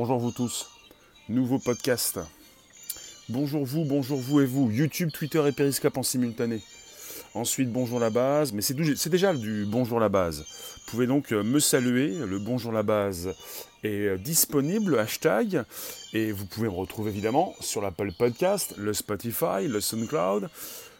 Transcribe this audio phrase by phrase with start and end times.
[0.00, 0.70] Bonjour vous tous.
[1.28, 2.20] Nouveau podcast.
[3.28, 4.70] Bonjour vous, bonjour vous et vous.
[4.70, 6.62] YouTube, Twitter et Periscope en simultané.
[7.34, 8.52] Ensuite, bonjour la base.
[8.52, 10.44] Mais c'est déjà du bonjour la base.
[10.44, 12.14] Vous pouvez donc euh, me saluer.
[12.14, 13.34] Le bonjour la base
[13.82, 15.64] est euh, disponible, le hashtag.
[16.12, 20.48] Et vous pouvez me retrouver évidemment sur l'Apple Podcast, le Spotify, le SoundCloud.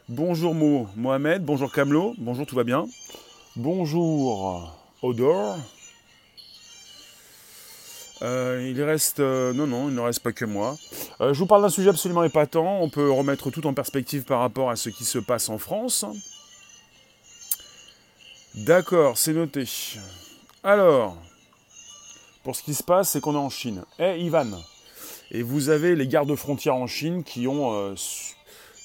[0.09, 2.89] Bonjour Mo, Mohamed, bonjour Kamlo, bonjour, tout va bien.
[3.55, 5.57] Bonjour Odor,
[8.23, 9.21] euh, il reste.
[9.21, 10.77] Euh, non, non, il ne reste pas que moi.
[11.21, 12.81] Euh, je vous parle d'un sujet absolument épatant.
[12.81, 16.05] On peut remettre tout en perspective par rapport à ce qui se passe en France.
[18.55, 19.65] D'accord, c'est noté.
[20.65, 21.17] Alors,
[22.43, 23.85] pour ce qui se passe, c'est qu'on est en Chine.
[24.01, 24.51] Eh, Ivan
[25.31, 27.95] Et vous avez les gardes frontières en Chine qui ont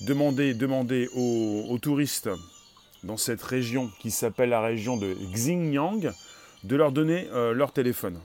[0.01, 2.29] demandé, demandé aux, aux, touristes
[3.03, 6.11] dans cette région qui s'appelle la région de Xinjiang
[6.63, 8.19] de leur donner leur téléphone.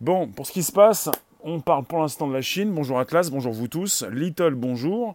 [0.00, 1.08] Bon, pour ce qui se passe,
[1.42, 2.72] on parle pour l'instant de la Chine.
[2.72, 4.04] Bonjour Atlas, bonjour vous tous.
[4.10, 5.14] Little, bonjour.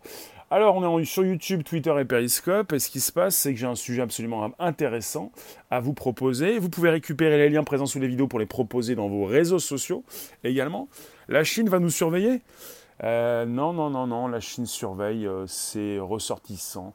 [0.51, 2.71] Alors, on est sur YouTube, Twitter et Periscope.
[2.73, 5.31] Et ce qui se passe, c'est que j'ai un sujet absolument intéressant
[5.69, 6.57] à vous proposer.
[6.57, 9.59] Vous pouvez récupérer les liens présents sous les vidéos pour les proposer dans vos réseaux
[9.59, 10.03] sociaux
[10.43, 10.87] également.
[11.27, 12.41] La Chine va nous surveiller?
[13.03, 16.93] Euh, non, non, non, non, la Chine surveille euh, ses ressortissants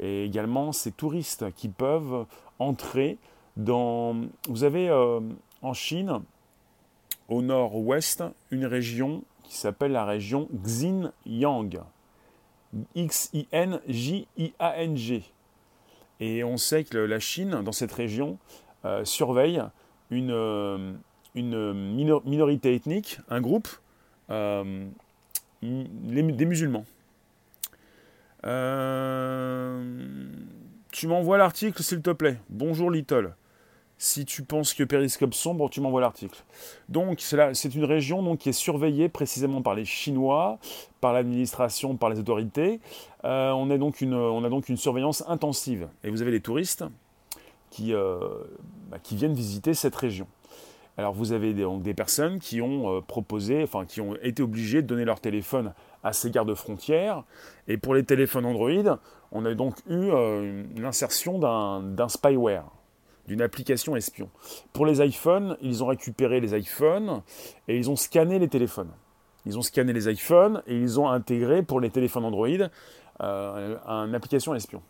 [0.00, 2.26] et également ses touristes qui peuvent
[2.58, 3.18] entrer
[3.56, 4.16] dans...
[4.48, 5.20] Vous avez euh,
[5.60, 6.20] en Chine
[7.28, 11.82] au nord-ouest une région qui s'appelle la région Xinjiang.
[12.94, 13.82] X-I-N-J-I-A-N-G.
[16.20, 18.38] Et on sait que la Chine, dans cette région,
[18.84, 19.62] euh, surveille
[20.10, 20.92] une, euh,
[21.34, 23.68] minorité ethnique, un groupe,
[24.30, 24.86] euh,
[25.62, 26.84] des musulmans.
[30.92, 32.38] tu m'envoies l'article, s'il te plaît.
[32.48, 33.34] Bonjour Little.
[34.04, 36.42] Si tu penses que Périscope sombre, tu m'envoies l'article.
[36.88, 40.58] Donc c'est une région donc, qui est surveillée précisément par les Chinois,
[41.00, 42.80] par l'administration, par les autorités.
[43.24, 45.86] Euh, on, a donc une, surveillance intensive.
[46.02, 46.84] Et vous avez les touristes
[47.70, 48.18] qui, euh,
[48.90, 50.26] bah, viennent visiter cette région.
[50.98, 54.88] Alors vous avez des personnes qui ont euh, proposé, enfin qui ont été obligées de
[54.88, 57.22] donner leur téléphone à ces gardes frontières.
[57.68, 58.98] Et pour les téléphones Android,
[59.30, 60.10] on a donc eu
[60.74, 62.64] l'insertion d'un spyware
[63.26, 64.28] d'une application espion.
[64.72, 67.22] Pour les iPhones, ils ont récupéré les iPhones
[67.68, 68.90] et ils ont scanné les téléphones.
[69.46, 72.48] Ils ont scanné les iPhones et ils ont intégré pour les téléphones Android
[73.20, 74.82] euh, une application espion.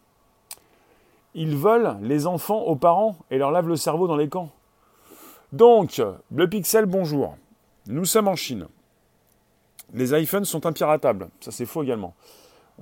[1.35, 4.51] Ils volent les enfants aux parents et leur lavent le cerveau dans les camps.
[5.53, 6.01] Donc,
[6.35, 7.37] le Pixel, bonjour.
[7.87, 8.69] Nous sommes en Chine.
[9.93, 11.29] Les iPhones sont impiratables.
[11.41, 12.15] Ça, c'est faux également.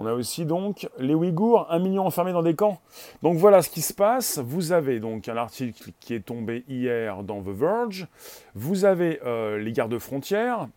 [0.01, 2.81] On a aussi donc les Ouïghours, un million enfermés dans des camps.
[3.23, 4.39] Donc voilà ce qui se passe.
[4.39, 8.07] Vous avez donc un article qui est tombé hier dans The Verge.
[8.55, 10.69] Vous avez euh, les gardes frontières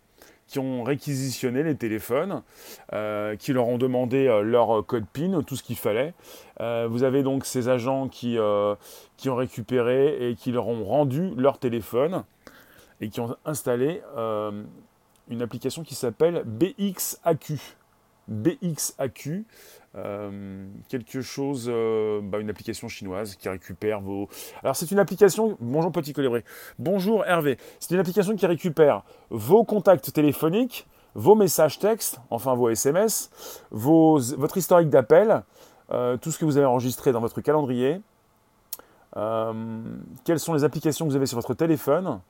[0.46, 2.42] qui ont réquisitionné les téléphones,
[2.92, 6.12] euh, qui leur ont demandé euh, leur code PIN, tout ce qu'il fallait.
[6.60, 8.36] vous avez donc ces agents qui,
[9.16, 12.24] qui ont récupéré et qui leur ont rendu leur téléphone
[13.00, 14.02] et qui ont installé
[15.30, 17.58] une application qui s'appelle BXAQ.
[18.28, 19.44] BXAQ,
[19.96, 24.28] euh, quelque chose, euh, bah, une application chinoise qui récupère vos.
[24.62, 25.56] Alors c'est une application.
[25.60, 26.42] Bonjour petit colibri.
[26.78, 27.58] Bonjour Hervé.
[27.78, 33.30] C'est une application qui récupère vos contacts téléphoniques, vos messages textes, enfin vos SMS,
[33.70, 35.44] vos, votre historique d'appel,
[35.92, 38.00] euh, tout ce que vous avez enregistré dans votre calendrier.
[40.24, 42.20] quelles sont les applications que vous avez sur votre téléphone?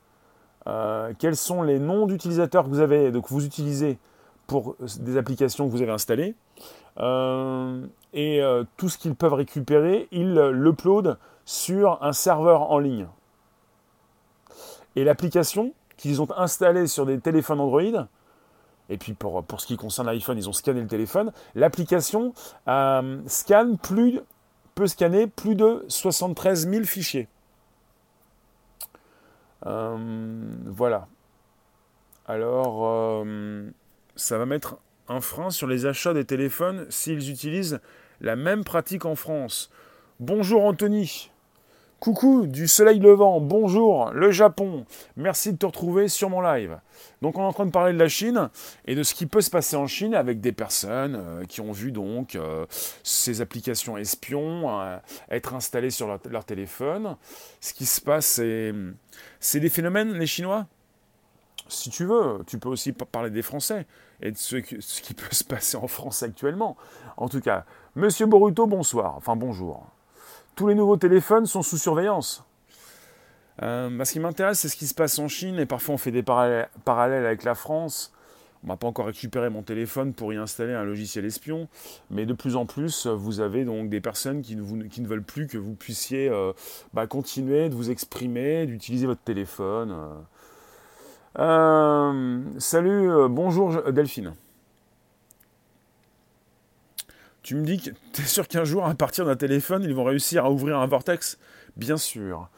[1.17, 3.97] Quels sont les noms d'utilisateurs que vous avez, donc vous utilisez
[4.47, 6.35] pour des applications que vous avez installées.
[6.99, 13.07] Euh, et euh, tout ce qu'ils peuvent récupérer, ils l'uploadent sur un serveur en ligne.
[14.95, 18.07] Et l'application qu'ils ont installée sur des téléphones Android,
[18.89, 22.33] et puis pour, pour ce qui concerne l'iPhone, ils ont scanné le téléphone, l'application
[22.67, 24.21] euh, scanne plus,
[24.75, 27.27] peut scanner plus de 73 000 fichiers.
[29.63, 31.07] voilà.
[32.27, 33.23] Alors,
[34.15, 34.77] ça va mettre
[35.07, 37.79] un frein sur les achats des téléphones s'ils utilisent
[38.21, 39.69] la même pratique en France.
[40.19, 41.29] Bonjour Anthony.
[41.99, 44.85] Coucou du soleil levant, bonjour le Japon,
[45.15, 46.77] merci de te retrouver sur mon live.
[47.21, 48.49] Donc on est en train de parler de la Chine
[48.85, 51.71] et de ce qui peut se passer en Chine avec des personnes euh, qui ont
[51.71, 52.65] vu donc euh,
[53.01, 54.97] ces applications espions euh,
[55.31, 57.15] être installées sur leur, leur, téléphone.
[57.59, 58.41] Ce qui se passe,
[59.39, 60.67] c'est des phénomènes, les Chinois?
[61.67, 63.87] Si tu veux, tu peux aussi parler des Français
[64.21, 66.77] et de ce, qui peut se passer en France actuellement.
[67.17, 67.65] En tout cas,
[67.95, 69.15] Monsieur Boruto, bonsoir.
[69.15, 69.87] Enfin, bonjour.
[70.55, 72.43] Tous les nouveaux téléphones sont sous surveillance.
[73.61, 76.11] Euh, ce qui m'intéresse, c'est ce qui se passe en Chine, et parfois on fait
[76.11, 78.11] des parallèles avec la France.
[78.63, 81.67] On m'a pas encore récupéré mon téléphone pour y installer un logiciel espion,
[82.09, 85.57] mais de plus en plus, vous avez donc des personnes qui ne, veulent plus que
[85.57, 86.51] vous puissiez euh,
[86.91, 89.91] bah, continuer de vous exprimer, d'utiliser votre téléphone.
[89.91, 90.15] Euh,
[91.35, 94.33] salut, euh, bonjour Delphine.
[97.43, 100.03] Tu me dis que tu es sûr qu'un jour, à partir d'un téléphone, ils vont
[100.03, 101.37] réussir à ouvrir un vortex?
[101.75, 102.49] Bien sûr.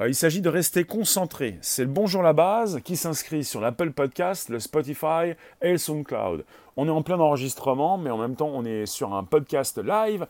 [0.00, 1.58] Euh, il s'agit de rester concentré.
[1.60, 6.44] C'est le Bonjour la base qui s'inscrit sur l'Apple Podcast, le Spotify et le SoundCloud.
[6.76, 10.26] On est en plein enregistrement, mais en même temps, on est sur un podcast live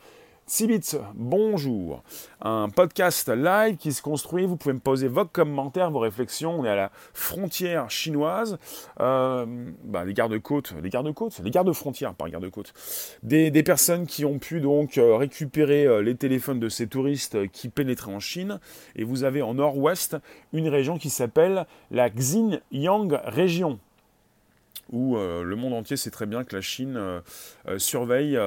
[0.47, 2.03] Sibitz, bonjour.
[2.41, 4.45] Un podcast live qui se construit.
[4.45, 6.59] Vous pouvez me poser vos commentaires, vos réflexions.
[6.59, 8.59] On est à la frontière chinoise.
[9.01, 9.47] Euh,
[9.85, 12.75] bah, les gardes-côtes, les gardes-côtes, les gardes-frontières, pas gardes-côtes.
[13.23, 17.49] Des, des, personnes qui ont pu donc euh, récupérer euh, les téléphones de ces touristes
[17.53, 18.59] qui pénétraient en Chine.
[18.97, 20.17] Et vous avez en nord-ouest
[20.53, 23.79] une région qui s'appelle la Xinjiang région
[24.93, 27.21] où euh, le monde entier sait très bien que la Chine euh,
[27.67, 28.39] euh, surveille,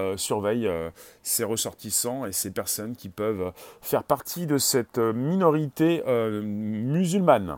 [1.24, 3.52] ses ressortissants et ces personnes qui peuvent
[3.82, 7.58] faire partie de cette minorité musulmane.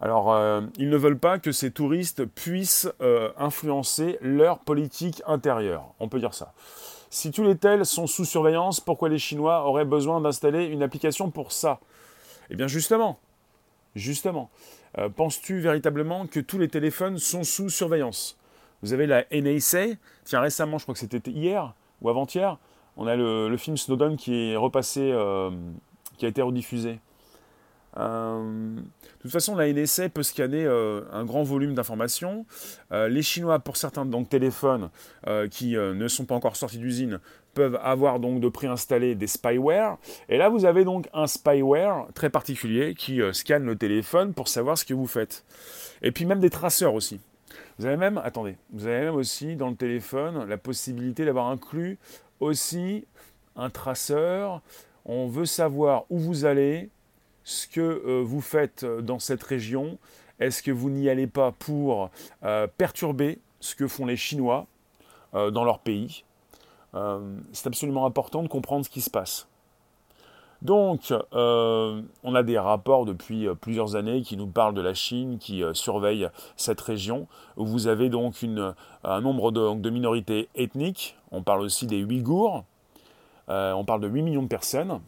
[0.00, 0.36] Alors,
[0.78, 2.88] ils ne veulent pas que ces touristes puissent
[3.38, 6.52] influencer leur politique intérieure, on peut dire ça.
[7.10, 11.30] Si tous les tels sont sous surveillance, pourquoi les Chinois auraient besoin d'installer une application
[11.30, 11.80] pour ça?
[12.50, 13.18] Eh bien justement,
[13.96, 14.50] justement,
[14.98, 18.38] euh, penses-tu véritablement que tous les téléphones sont sous surveillance?
[18.82, 22.58] Vous avez la NSA, tiens récemment, je crois que c'était hier ou avant-hier,
[22.96, 25.50] on a le, film Snowden qui est repassé, euh,
[26.18, 27.00] qui a été rediffusé.
[27.98, 32.46] Euh, de toute façon, la NSA peut scanner un grand volume d'informations.
[32.90, 34.90] les Chinois, pour certains donc, téléphones
[35.50, 37.18] qui ne sont pas encore sortis d'usine,
[37.56, 39.96] peuvent avoir donc de préinstaller des spyware.
[40.28, 44.46] Et là, vous avez donc un spyware très particulier qui euh, scanne le téléphone pour
[44.46, 45.42] savoir ce que vous faites.
[46.02, 47.18] Et puis même des traceurs aussi.
[47.78, 51.98] Vous avez même, attendez, vous avez même aussi dans le téléphone la possibilité d'avoir inclus
[52.40, 53.06] aussi
[53.56, 54.60] un traceur.
[55.06, 56.90] On veut savoir où vous allez,
[57.42, 59.98] ce que euh, vous faites dans cette région.
[60.40, 62.10] Est-ce que vous n'y allez pas pour
[62.44, 64.66] euh, perturber ce que font les Chinois
[65.32, 66.25] dans leur pays?
[66.94, 69.48] Euh, c'est absolument important de comprendre ce qui se passe.
[70.62, 74.94] Donc, euh, on a des rapports depuis euh, plusieurs années qui nous parlent de la
[74.94, 78.42] Chine, qui surveille cette région, où vous avez donc
[79.04, 81.16] un nombre de, minorités ethniques.
[81.30, 82.64] On parle aussi des Ouïghours.
[83.48, 85.00] on parle de 8 millions de personnes.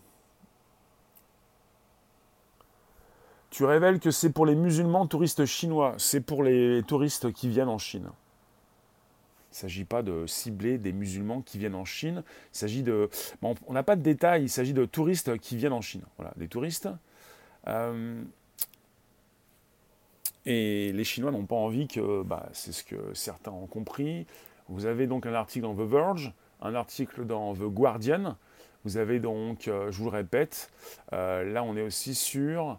[3.51, 7.71] Tu révèles que c'est pour les musulmans touristes chinois, c'est pour les touristes qui viennent
[7.71, 8.11] en Chine.
[9.59, 12.23] Il ne s'agit pas de cibler des musulmans qui viennent en Chine.
[12.55, 13.11] Il s'agit de.
[13.43, 16.03] on n'a pas de détails, il s'agit de touristes qui viennent en Chine.
[16.17, 16.89] Voilà, des touristes.
[17.67, 18.23] Euh,
[20.47, 22.23] et les Chinois n'ont pas envie que.
[22.23, 24.27] Bah, c'est ce que certains ont compris.
[24.69, 26.33] Vous avez donc un article dans The Verge,
[26.63, 28.37] un article dans The Guardian.
[28.85, 30.71] Vous avez donc, euh, je vous le répète,
[31.13, 32.79] euh, là on est aussi sur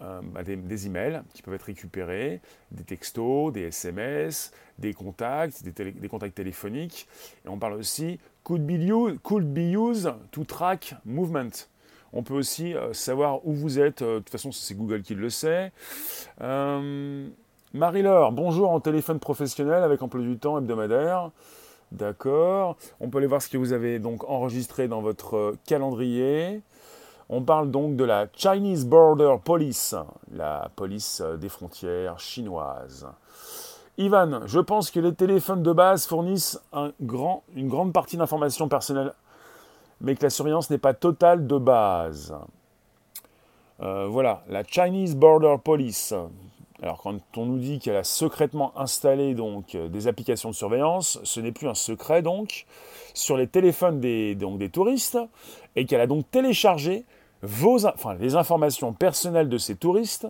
[0.00, 2.40] euh, bah, des, emails qui peuvent être récupérés,
[2.72, 7.06] des textos, des SMS, des contacts, des, contacts téléphoniques.
[7.44, 11.68] Et on parle aussi could be, used, could be used to track movement.
[12.12, 14.02] On peut aussi euh, savoir où vous êtes.
[14.02, 15.72] Euh, de toute façon, c'est Google qui le sait.
[17.72, 21.30] Marie-Laure, bonjour en téléphone professionnel avec emploi du temps hebdomadaire.
[21.92, 22.76] D'accord.
[23.00, 26.60] On peut aller voir ce que vous avez donc enregistré dans votre calendrier.
[27.30, 29.94] On parle donc de la Chinese Border Police,
[30.32, 33.06] la police des frontières chinoises.
[33.96, 39.14] Ivan, je pense que les téléphones de base fournissent une grande partie d'informations personnelles,
[40.00, 42.34] mais que la surveillance n'est pas totale de base.
[43.80, 46.12] Euh, voilà, la Chinese Border Police.
[46.82, 51.40] Alors quand on nous dit qu'elle a secrètement installé donc des applications de surveillance, ce
[51.40, 52.66] n'est plus un secret donc
[53.14, 55.18] sur les téléphones des, donc, des touristes
[55.76, 57.04] et qu'elle a donc téléchargé
[57.44, 60.26] vos, enfin, les informations personnelles de ces touristes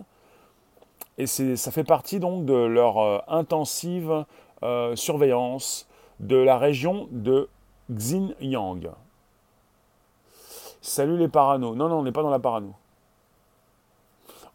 [1.17, 4.25] et ça fait partie donc de leur euh, intensive
[4.63, 5.87] euh, surveillance
[6.19, 7.47] de la région de
[7.91, 8.91] Xinjiang.
[10.81, 11.73] Salut les parano.
[11.73, 12.73] Non, non, on n'est pas dans la parano.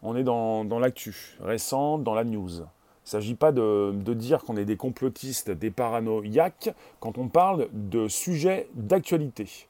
[0.03, 2.49] On est dans, l'actu récente, dans la news.
[2.49, 7.27] Il ne s'agit pas de, de dire qu'on est des complotistes, des paranoïaques quand on
[7.27, 9.67] parle de sujets d'actualité.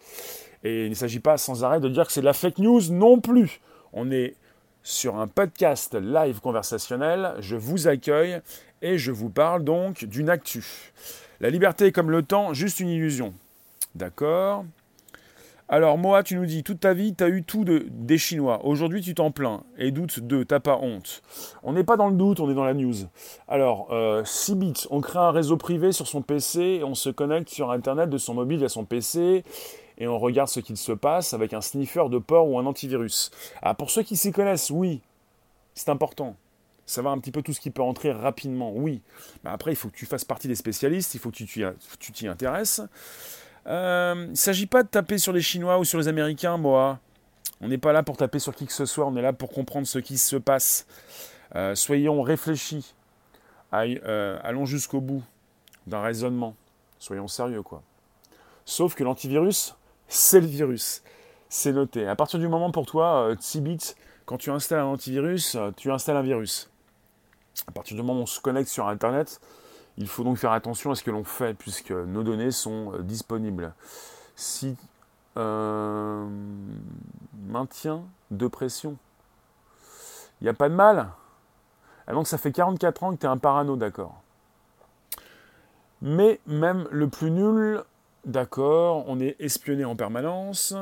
[0.63, 2.82] Et il ne s'agit pas sans arrêt de dire que c'est de la fake news
[2.91, 3.62] non plus.
[3.94, 4.36] On est
[4.84, 7.34] sur un podcast live conversationnel.
[7.39, 8.41] Je vous accueille
[8.82, 10.91] et je vous parle donc d'une actu.
[11.39, 13.34] La liberté est comme le temps, juste une illusion.
[13.96, 14.65] D'accord?
[15.74, 18.60] Alors, Moa, tu nous dis, toute ta vie, tu as eu tout de, des Chinois.
[18.65, 21.22] Aujourd'hui, tu t'en plains et doutes de, t'as pas honte.
[21.63, 22.94] On n'est pas dans le doute, on est dans la news.
[23.48, 27.48] Alors, euh, 6 bits, on crée un réseau privé sur son PC, on se connecte
[27.48, 29.46] sur Internet de son mobile à son PC,
[30.01, 33.29] et on regarde ce qu'il se passe avec un sniffer de port ou un antivirus.
[33.62, 35.00] Ah, pour ceux qui s'y connaissent, oui,
[35.75, 36.36] c'est important.
[36.88, 39.03] Savoir un petit peu tout ce qui peut entrer rapidement, oui.
[39.43, 42.27] Mais après, il faut que tu fasses partie des spécialistes, il faut que tu t'y
[42.27, 42.81] intéresses.
[43.67, 46.98] Euh, il ne s'agit pas de taper sur les Chinois ou sur les Américains, moi.
[47.62, 49.51] On n'est pas là pour taper sur qui que ce soit, on est là pour
[49.51, 50.88] comprendre ce qui se passe.
[51.55, 52.96] Euh, soyons réfléchis.
[53.72, 55.22] Euh, allons jusqu'au bout
[55.86, 56.55] d'un raisonnement.
[56.98, 57.84] Soyons sérieux, quoi.
[58.65, 59.75] Sauf que l'antivirus,
[60.12, 61.03] c'est le virus.
[61.50, 62.08] C'est noté.
[62.08, 66.22] À partir du moment pour toi, Tibit, quand tu installes un antivirus, tu installes un
[66.22, 66.70] virus.
[67.68, 69.39] À partir du moment où on se connecte sur Internet,
[69.98, 73.03] il faut donc faire attention à ce que l'on fait, puisque nos données sont euh,
[73.03, 73.74] disponibles.
[74.36, 74.75] Si
[75.38, 76.27] euh,
[77.48, 78.98] maintien de pression,
[80.39, 81.10] il n'y a pas de mal.
[82.08, 84.22] Ah, donc ça fait 44 ans que tu es un parano, d'accord.
[86.01, 87.84] Mais même le plus nul,
[88.25, 90.75] d'accord, on est espionné en permanence.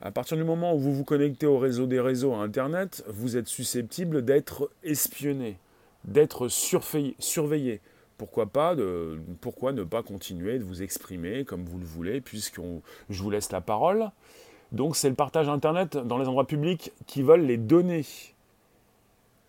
[0.00, 3.36] À partir du moment où vous vous connectez au réseau des réseaux à Internet, vous
[3.36, 5.58] êtes susceptible d'être espionné,
[6.04, 7.80] d'être surveillé.
[8.18, 8.74] Pourquoi pas
[9.40, 12.60] pourquoi ne pas continuer de vous exprimer comme vous le voulez puisque
[13.10, 14.10] je vous laisse la parole.
[14.72, 18.04] Donc c'est le partage internet dans les endroits publics qui veulent les donner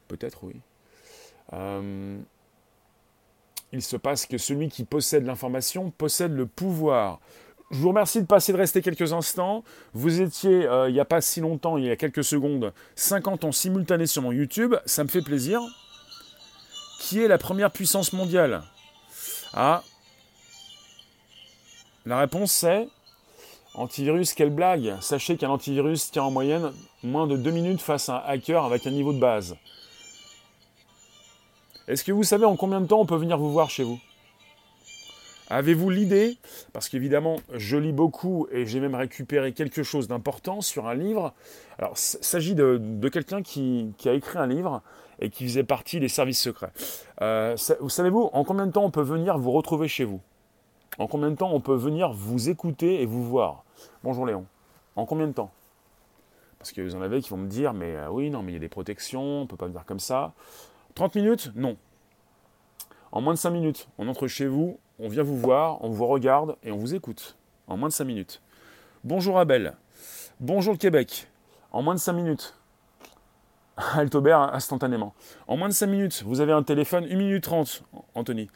[0.08, 0.56] peut-être oui.
[1.54, 2.18] Euh,
[3.74, 7.20] il se passe que celui qui possède l'information possède le pouvoir
[7.72, 9.64] je vous remercie de passer de rester quelques instants.
[9.94, 13.44] Vous étiez, euh, il n'y a pas si longtemps, il y a quelques secondes, 50
[13.44, 14.76] en simultané sur mon YouTube.
[14.86, 15.62] Ça me fait plaisir.
[17.00, 18.64] Qui est la première puissance mondiale?
[19.54, 19.84] Ah.
[22.06, 22.88] La réponse c'est
[23.74, 26.72] Antivirus, quelle blague Sachez qu'un antivirus tient en moyenne
[27.04, 29.56] moins de 2 minutes face à un hacker avec un niveau de base.
[31.88, 33.98] Est-ce que vous savez en combien de temps on peut venir vous voir chez vous?
[35.50, 36.38] Avez-vous l'idée?
[36.74, 41.34] Parce qu'évidemment, je lis beaucoup et j'ai même récupéré quelque chose d'important sur un livre.
[41.80, 44.82] Alors, il s'agit de, quelqu'un qui, a écrit un livre
[45.20, 46.74] et qui faisait partie des services secrets.
[47.22, 50.20] Euh, savez-vous en combien de temps on peut venir vous retrouver chez vous?
[50.98, 53.64] En combien de temps on peut venir vous écouter et vous voir?
[54.04, 54.46] Bonjour Léon.
[54.98, 55.52] En combien de temps?
[56.60, 58.56] Parce que vous en avez qui vont me dire, mais euh, oui, non, mais il
[58.56, 60.34] y a des protections, on ne peut pas venir comme ça.
[60.98, 61.52] 30 minutes?
[61.54, 61.78] Non.
[63.12, 66.08] En moins de 5 minutes, on entre chez vous, on vient vous voir, on vous
[66.08, 67.38] regarde et on vous écoute.
[67.68, 68.42] En moins de 5 minutes.
[69.04, 69.76] Bonjour Abel.
[70.40, 71.28] Bonjour le Québec.
[71.72, 72.56] En moins de 5 minutes.
[73.78, 75.14] Altobert instantanément.
[75.48, 77.84] En moins de 5 minutes, vous avez un téléphone, 1 minute 30,
[78.16, 78.50] Anthony.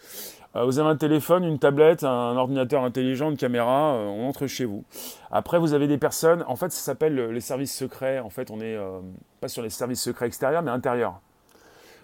[0.55, 4.48] Euh, vous avez un téléphone, une tablette, un ordinateur intelligent, une caméra, euh, on entre
[4.48, 4.83] chez vous.
[5.29, 8.17] Après, vous avez des personnes, en fait, ça s'appelle les services secrets.
[8.17, 9.00] En fait, on est euh,
[9.41, 11.21] pas sur les services secrets extérieurs, mais intérieurs.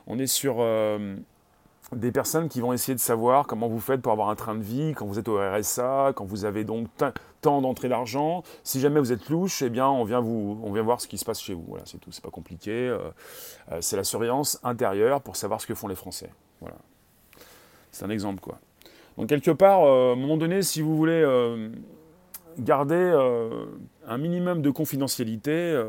[0.08, 0.62] On est sur
[1.96, 4.64] des personnes qui vont essayer de savoir comment vous faites pour avoir un train de
[4.64, 6.88] vie quand vous êtes au RSA, quand vous avez donc
[7.42, 8.44] tant d'entrées d'argent.
[8.64, 11.54] Si jamais vous êtes louche, eh bien on vient, voir ce qui se passe chez
[11.54, 11.64] vous.
[11.68, 12.72] Voilà, c'est tout, c'est pas compliqué.
[12.72, 13.00] Euh,
[13.72, 16.30] euh, c'est la surveillance intérieure pour savoir ce que font les Français.
[16.60, 16.78] Voilà.
[17.92, 18.60] C'est un exemple quoi.
[19.18, 21.26] Donc quelque part, euh, à un moment donné, si vous voulez
[22.60, 23.14] garder
[24.08, 25.82] un minimum de confidentialité,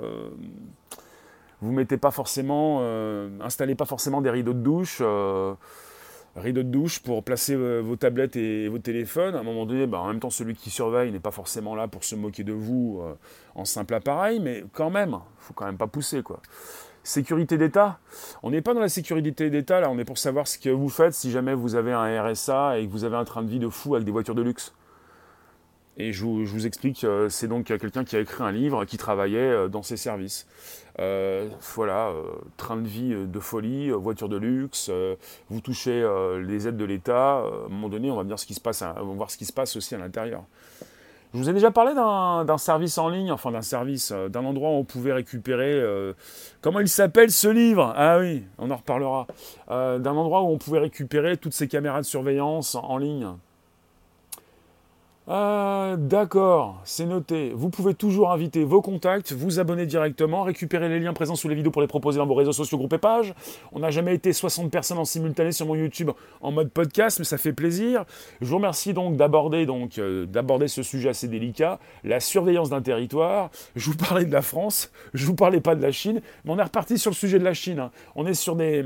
[1.60, 2.82] vous mettez pas forcément,
[3.40, 5.02] installez pas forcément des rideaux de douche
[6.38, 9.34] rideau de douche pour placer euh, vos tablettes et vos téléphones.
[9.34, 11.88] À un moment donné, bah, en même temps, celui qui surveille n'est pas forcément là
[11.88, 13.14] pour se moquer de vous euh,
[13.54, 16.22] en simple appareil, mais quand même, faut quand même pas pousser.
[16.22, 16.40] quoi.
[17.02, 17.98] Sécurité d'État,
[18.42, 20.90] on n'est pas dans la sécurité d'État, là, on est pour savoir ce que vous
[20.90, 23.58] faites si jamais vous avez un RSA et que vous avez un train de vie
[23.60, 24.74] de fou avec des voitures de luxe.
[26.00, 29.38] Et je vous, explique, euh, c'est donc quelqu'un qui a écrit un livre, qui travaillait
[29.38, 30.46] euh, dans ces services.
[31.00, 32.12] Euh, voilà,
[32.56, 34.90] train de vie de folie, voiture de luxe,
[35.48, 36.04] vous touchez
[36.44, 39.04] les aides de l'État, à un moment donné, on va, ce qui se passe, on
[39.06, 40.42] va voir ce qui se passe aussi à l'intérieur.
[41.32, 44.74] Je vous ai déjà parlé d'un service en ligne, enfin d'un service, d'un endroit où
[44.74, 45.80] on pouvait récupérer.
[46.62, 47.92] comment il s'appelle ce livre?
[47.96, 49.28] Ah oui, on en reparlera.
[49.68, 53.28] d'un endroit où on pouvait récupérer toutes ces caméras de surveillance en ligne.
[55.30, 57.52] Ah, d'accord, c'est noté.
[57.54, 61.54] Vous pouvez toujours inviter vos contacts, vous abonner directement, récupérer les liens présents sous les
[61.54, 63.34] vidéos pour les proposer dans vos réseaux sociaux, groupes et pages.
[63.72, 67.26] On n'a jamais été 60 personnes en simultané sur mon YouTube en mode podcast, mais
[67.26, 68.06] ça fait plaisir.
[68.40, 72.80] Je vous remercie donc d'aborder donc euh, d'aborder ce sujet assez délicat, la surveillance d'un
[72.80, 73.50] territoire.
[73.76, 76.58] Je vous parlais de la France, je vous parlais pas de la Chine, mais on
[76.58, 77.80] est reparti sur le sujet de la Chine.
[77.80, 77.90] Hein.
[78.14, 78.82] On est sur des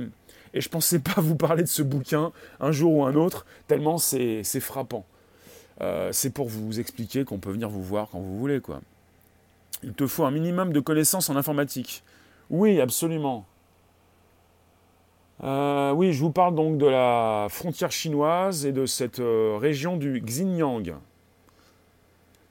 [0.54, 3.96] et je pensais pas vous parler de ce bouquin un jour ou un autre, tellement
[3.96, 5.06] c'est frappant.
[5.80, 8.80] Euh, c'est pour vous expliquer qu'on peut venir vous voir quand vous voulez, quoi.
[9.82, 12.04] Il te faut un minimum de connaissances en informatique.
[12.50, 13.44] Oui, absolument.
[15.42, 19.96] Euh, oui, je vous parle donc de la frontière chinoise et de cette euh, région
[19.96, 20.94] du Xinjiang.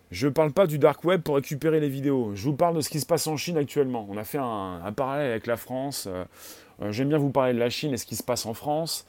[0.09, 2.31] Je ne parle pas du dark web pour récupérer les vidéos.
[2.35, 4.05] Je vous parle de ce qui se passe en Chine actuellement.
[4.09, 6.09] On a fait un, parallèle avec la France.
[6.89, 9.05] J'aime bien vous parler de la Chine et ce qui se passe en France.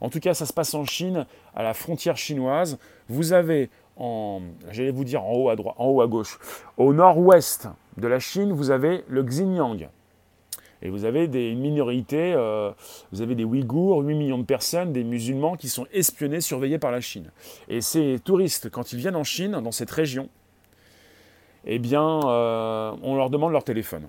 [0.00, 2.78] En tout cas, ça se passe en Chine, à la frontière chinoise.
[3.08, 6.38] Vous avez en, j'allais vous dire en haut à droite, en haut à gauche,
[6.76, 9.88] au nord-ouest de la Chine, vous avez le Xinjiang.
[10.82, 12.70] Et vous avez des minorités, euh,
[13.10, 16.90] vous avez des Ouïghours, 8 millions de personnes, des musulmans qui sont espionnés, surveillés par
[16.90, 17.30] la Chine.
[17.68, 20.28] Et ces touristes, quand ils viennent en Chine, dans cette région,
[21.64, 24.06] eh bien, euh, on leur demande leur téléphone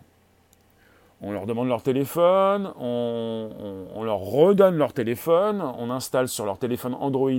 [1.22, 6.94] on leur demande leur téléphone, on, leur redonne leur téléphone, on installe sur leur téléphone
[6.94, 7.32] Android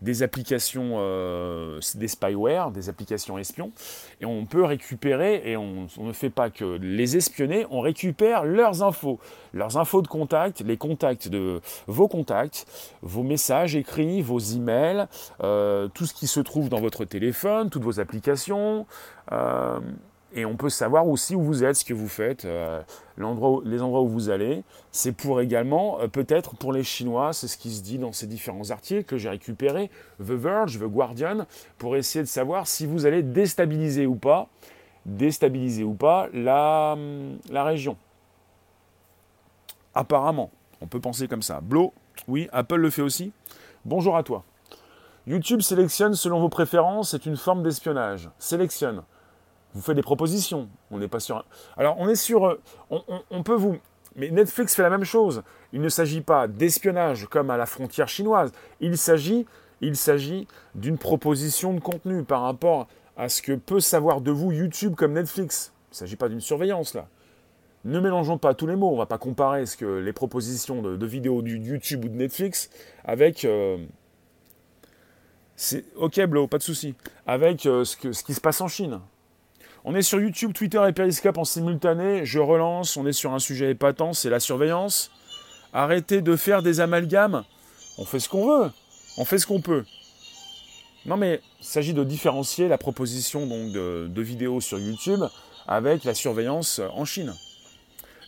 [0.00, 3.70] des applications, euh, des spyware, des applications espions,
[4.20, 8.82] et on peut récupérer, et on, ne fait pas que les espionner, on récupère leurs
[8.82, 9.20] infos,
[9.52, 12.66] leurs infos de contact, les contacts de vos contacts,
[13.02, 15.06] vos messages écrits, vos emails,
[15.42, 18.86] euh, tout ce qui se trouve dans votre téléphone, toutes vos applications.
[19.32, 19.80] Euh,
[20.34, 22.82] et on peut savoir aussi où vous êtes, ce que vous faites, euh,
[23.16, 24.62] les endroits où vous allez.
[24.92, 28.26] C'est pour également, euh, peut-être pour les Chinois, c'est ce qui se dit dans ces
[28.26, 31.46] différents articles que j'ai récupérés, The Verge, The Guardian,
[31.78, 34.48] pour essayer de savoir si vous allez déstabiliser ou pas,
[35.06, 37.96] déstabiliser ou pas la, hum, la région.
[39.94, 40.50] Apparemment,
[40.82, 41.60] on peut penser comme ça.
[41.62, 41.94] Blo,
[42.28, 43.32] oui, Apple le fait aussi.
[43.86, 44.44] Bonjour à toi.
[45.26, 48.28] YouTube sélectionne selon vos préférences, c'est une forme d'espionnage.
[48.38, 49.02] Sélectionne
[49.74, 50.68] vous faites des propositions.
[50.90, 51.44] On n'est pas sur.
[51.76, 52.46] Alors, on est sur.
[52.46, 52.60] Euh,
[53.30, 53.78] on, peut vous.
[54.16, 55.42] Mais Netflix fait la même chose.
[55.72, 58.52] Il ne s'agit pas d'espionnage comme à la frontière chinoise.
[58.80, 59.46] Il s'agit,
[59.80, 64.52] il s'agit d'une proposition de contenu par rapport à ce que peut savoir de vous
[64.52, 65.72] YouTube comme Netflix.
[65.88, 67.08] Il ne s'agit pas d'une surveillance là.
[67.84, 68.88] Ne mélangeons pas tous les mots.
[68.88, 72.16] On ne va pas comparer ce que les propositions de, vidéos du YouTube ou de
[72.16, 72.70] Netflix
[73.04, 73.44] avec.
[73.44, 73.78] Euh,
[75.54, 76.94] c'est ok, Blo, pas de souci.
[77.26, 79.00] Avec euh, ce qui se passe en Chine.
[79.90, 82.26] On est sur YouTube, Twitter et Periscope en simultané.
[82.26, 82.98] Je relance.
[82.98, 85.10] On est sur un sujet épatant, c'est la surveillance.
[85.72, 87.42] Arrêtez de faire des amalgames.
[87.96, 88.70] On fait ce qu'on veut.
[89.16, 89.86] On fait ce qu'on peut.
[91.06, 95.24] Non mais il s'agit de différencier la proposition de vidéos sur YouTube
[95.66, 97.32] avec la surveillance en Chine.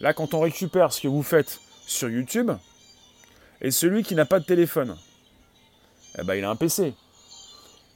[0.00, 2.52] Là, quand on récupère ce que vous faites sur YouTube,
[3.60, 4.96] et celui qui n'a pas de téléphone,
[6.18, 6.94] eh ben, il a un PC.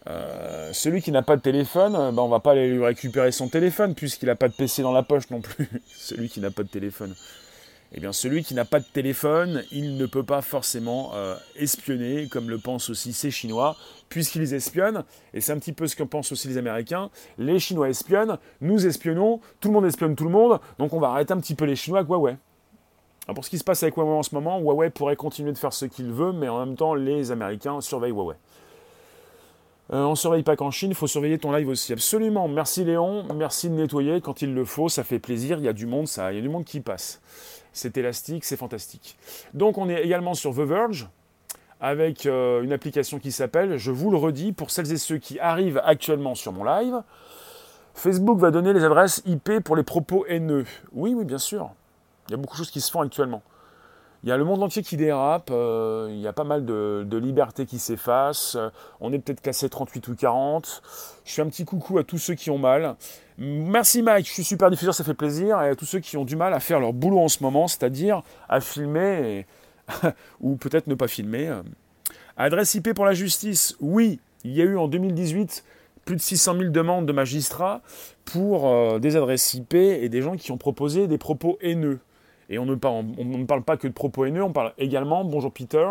[0.07, 3.49] Euh, celui qui n'a pas de téléphone, ben on va pas aller lui récupérer son
[3.49, 5.69] téléphone puisqu'il n'a pas de PC dans la poche non plus.
[5.87, 7.15] celui qui n'a pas de téléphone.
[7.97, 12.27] Eh bien, celui qui n'a pas de téléphone, il ne peut pas forcément euh, espionner,
[12.27, 13.77] comme le pensent aussi ces Chinois,
[14.09, 17.11] puisqu'ils espionnent, et c'est un petit peu ce que pensent aussi les Américains.
[17.39, 21.11] Les Chinois espionnent, nous espionnons, tout le monde espionne tout le monde, donc on va
[21.11, 22.37] arrêter un petit peu les Chinois avec Huawei.
[23.33, 25.73] pour ce qui se passe avec Huawei en ce moment, Huawei pourrait continuer de faire
[25.73, 28.35] ce qu'il veut, mais en même temps, les Américains surveillent Huawei.
[29.93, 31.93] Euh, on ne surveille pas qu'en Chine, il faut surveiller ton live aussi.
[31.93, 32.49] Absolument.
[32.49, 35.73] Merci Léon, merci de nettoyer quand il le faut, ça fait plaisir, il y a
[35.73, 37.21] du monde, ça, il y a du monde qui passe.
[37.73, 39.17] C'est élastique, c'est fantastique.
[39.53, 41.09] Donc on est également sur The Verge
[41.81, 45.39] avec euh, une application qui s'appelle, je vous le redis, pour celles et ceux qui
[45.39, 47.03] arrivent actuellement sur mon live,
[47.95, 50.65] Facebook va donner les adresses IP pour les propos haineux.
[50.93, 51.71] Oui, oui, bien sûr.
[52.29, 53.43] Il y a beaucoup de choses qui se font actuellement.
[54.25, 57.19] Il y a le monde entier qui dérape, euh, il y a pas mal de,
[57.19, 58.57] libertés qui s'effacent,
[58.99, 60.83] on est peut-être cassé 38 ou 40.
[61.27, 62.97] Je fais un petit coucou à tous ceux qui ont mal.
[63.37, 66.25] Merci Mike, je suis super diffuseur, ça fait plaisir, et à tous ceux qui ont
[66.25, 69.45] du mal à faire leur boulot en ce moment, c'est-à-dire à filmer,
[70.41, 71.55] ou peut-être ne pas filmer.
[72.39, 75.65] Adresse IP pour la justice, oui, il y a eu en 2018
[76.07, 77.83] plus de 600 000 demandes de magistrats
[78.25, 81.99] pour euh, des adresses IP et des gens qui ont proposé des propos haineux.
[82.51, 85.25] Et on ne, parle, on ne parle pas que de propos haineux, on parle également,
[85.25, 85.87] bonjour Peter,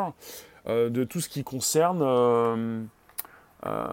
[0.67, 2.81] euh, de tout ce qui concerne euh,
[3.65, 3.87] euh,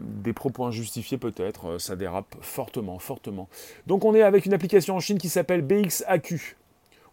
[0.00, 1.78] des propos injustifiés peut-être.
[1.78, 3.48] Ça dérape fortement, fortement.
[3.86, 6.56] Donc on est avec une application en Chine qui s'appelle BXAQ.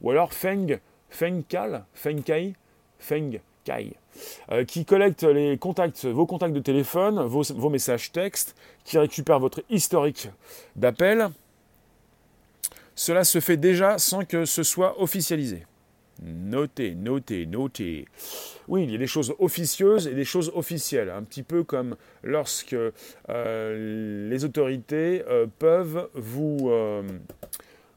[0.01, 2.53] Ou alors Feng, Fengkai, Fengkai,
[2.99, 3.95] Fengkai.
[4.67, 9.63] qui collecte les contacts, vos contacts de téléphone, vos, vos messages textes, qui récupère votre
[9.69, 10.29] historique
[10.75, 11.29] d'appels,
[12.95, 15.65] cela se fait déjà sans que ce soit officialisé.
[16.21, 18.05] Notez, notez, notez.
[18.67, 21.95] Oui, il y a des choses officieuses et des choses officielles, un petit peu comme
[22.21, 22.75] lorsque
[23.29, 27.03] euh, les autorités euh, peuvent vous, euh,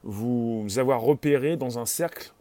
[0.02, 2.32] vous avoir repéré dans un cercle,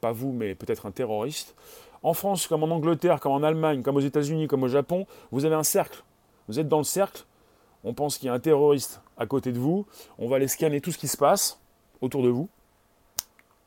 [0.00, 1.54] pas vous, mais peut-être un terroriste.
[2.02, 5.44] En France, comme en Angleterre, comme en Allemagne, comme aux États-Unis, comme au Japon, vous
[5.44, 6.02] avez un cercle.
[6.48, 7.24] Vous êtes dans le cercle,
[7.82, 9.86] on pense qu'il y a un terroriste à côté de vous,
[10.18, 11.58] on va aller scanner tout ce qui se passe
[12.04, 12.48] autour de vous.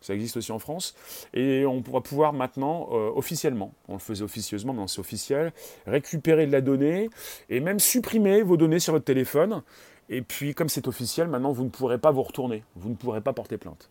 [0.01, 0.95] Ça existe aussi en France.
[1.33, 5.51] Et on pourra pouvoir maintenant, euh, officiellement, on le faisait officieusement, mais c'est officiel,
[5.85, 7.09] récupérer de la donnée
[7.49, 9.63] et même supprimer vos données sur votre téléphone.
[10.09, 12.63] Et puis, comme c'est officiel, maintenant, vous ne pourrez pas vous retourner.
[12.75, 13.89] Vous ne pourrez pas porter plainte.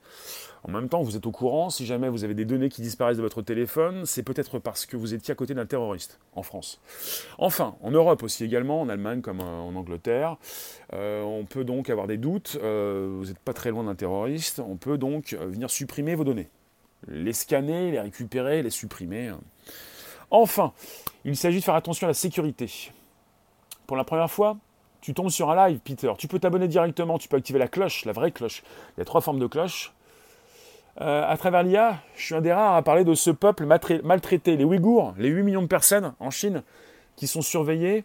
[0.65, 3.19] En même temps, vous êtes au courant, si jamais vous avez des données qui disparaissent
[3.19, 6.81] de votre téléphone, c'est peut-être parce que vous étiez à côté d'un terroriste en France.
[7.39, 10.39] Enfin, en Europe aussi également, en Allemagne comme euh, en Angleterre,
[10.93, 14.59] euh, on peut donc avoir des doutes, euh, vous n'êtes pas très loin d'un terroriste,
[14.59, 16.49] on peut donc venir supprimer vos données.
[17.07, 19.33] Les scanner, les récupérer, les supprimer.
[20.31, 20.73] Enfin,
[21.25, 22.91] il s'agit de faire attention à la sécurité.
[23.87, 24.57] Pour la première fois,
[25.07, 26.11] tu tombes sur un live, Peter.
[26.19, 28.65] Tu peux t'abonner directement, tu peux activer la cloche, la vraie cloche.
[28.97, 29.93] Il y a trois formes de cloche.
[31.01, 34.57] Euh, à travers l'IA, je suis un des rares à parler de ce peuple maltraité,
[34.57, 36.65] les Ouïghours, les 8 millions de personnes en Chine
[37.15, 38.03] qui sont surveillées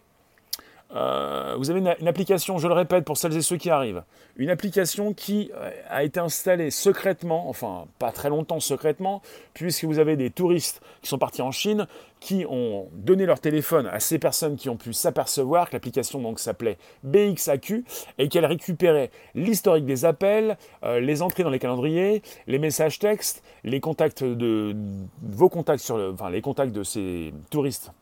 [0.94, 4.02] euh, vous avez une, application, je le répète pour celles et ceux qui arrivent,
[4.36, 9.22] une application qui euh, a été installée secrètement, enfin pas très longtemps secrètement,
[9.54, 11.86] puisque vous avez des touristes qui sont partis en Chine,
[12.20, 16.38] qui ont donné leur téléphone à ces personnes qui ont pu s'apercevoir que l'application donc
[16.38, 17.84] s'appelait BXAQ
[18.18, 23.42] et qu'elle récupérait l'historique des appels, euh, les entrées dans les calendriers, les messages textes,
[23.64, 24.76] les contacts de
[25.22, 27.92] vos contacts sur le, enfin les contacts de ces touristes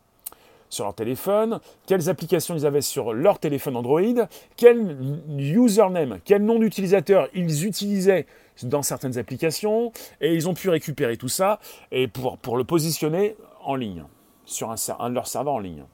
[0.71, 4.01] sur leur téléphone, quelles applications ils avaient sur leur téléphone Android,
[4.57, 4.97] quel
[5.37, 8.27] username, quel nom d'utilisateur ils utilisaient
[8.63, 11.61] dans certaines applications, et ils ont pu récupérer tout ça
[11.93, 14.05] et pour, le positionner en ligne,
[14.45, 15.85] sur un, un de leurs serveurs en ligne.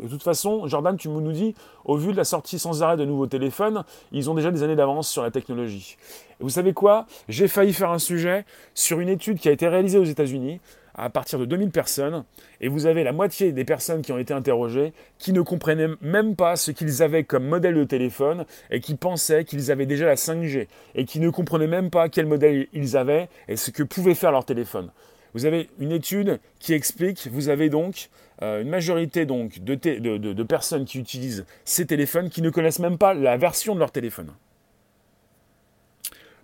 [0.00, 3.04] De toute façon, Jordan, tu nous dis, au vu de la sortie sans arrêt de
[3.04, 5.96] nouveaux téléphones, ils ont déjà des années d'avance sur la technologie.
[6.38, 7.06] Vous savez quoi?
[7.28, 10.60] J'ai failli faire un sujet sur une étude qui a été réalisée aux États-Unis
[10.94, 12.24] à partir de 2000 personnes,
[12.60, 16.36] et vous avez la moitié des personnes qui ont été interrogées qui ne comprenaient même
[16.36, 20.16] pas ce qu'ils avaient comme modèle de téléphone et qui pensaient qu'ils avaient déjà la
[20.16, 24.14] 5G et qui ne comprenaient même pas quel modèle ils avaient et ce que pouvait
[24.14, 24.90] faire leur téléphone.
[25.34, 28.08] Vous avez une étude qui explique, vous avez donc
[28.42, 33.36] euh, une majorité de personnes qui utilisent ces téléphones qui ne connaissent même pas la
[33.36, 34.32] version de leur téléphone.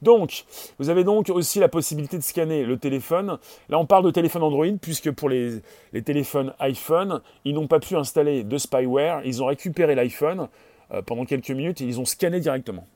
[0.03, 0.45] Donc,
[0.79, 3.39] vous avez donc aussi la possibilité de scanner le téléphone.
[3.69, 5.63] Là, on parle de téléphone Android, puisque pour les,
[6.05, 9.23] téléphones iPhone, ils n'ont pas pu installer de spyware.
[9.25, 10.49] Ils ont récupéré l'iPhone
[10.93, 12.87] euh, pendant quelques minutes et ils ont scanné directement.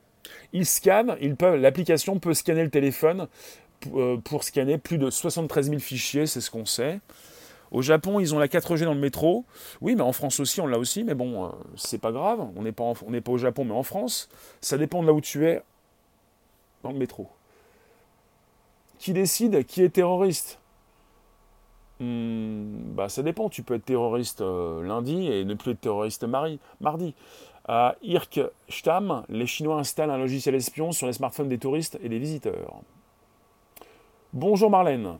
[0.53, 3.27] Ils scannent, l'application peut scanner le téléphone
[3.93, 6.99] euh, pour scanner plus de 73 000 fichiers, c'est ce qu'on sait.
[7.71, 9.45] Au Japon, ils ont la 4G dans le métro.
[9.79, 12.45] Oui, mais en France aussi, on l'a aussi, mais bon, euh, c'est pas grave.
[12.55, 14.29] On n'est pas, pas au Japon, mais en France.
[14.59, 15.61] Ça dépend de là où tu es
[16.83, 17.29] dans le métro.
[18.99, 20.59] Qui décide qui est terroriste?
[21.99, 23.49] Hmm, bah, Ça dépend.
[23.49, 26.25] Tu peux être terroriste euh, lundi et ne plus être terroriste
[26.79, 27.15] mardi.
[27.67, 32.17] À Irkstam, les Chinois installent un logiciel espion sur les smartphones des touristes et des
[32.17, 32.81] visiteurs.
[34.33, 35.17] Bonjour Marlène.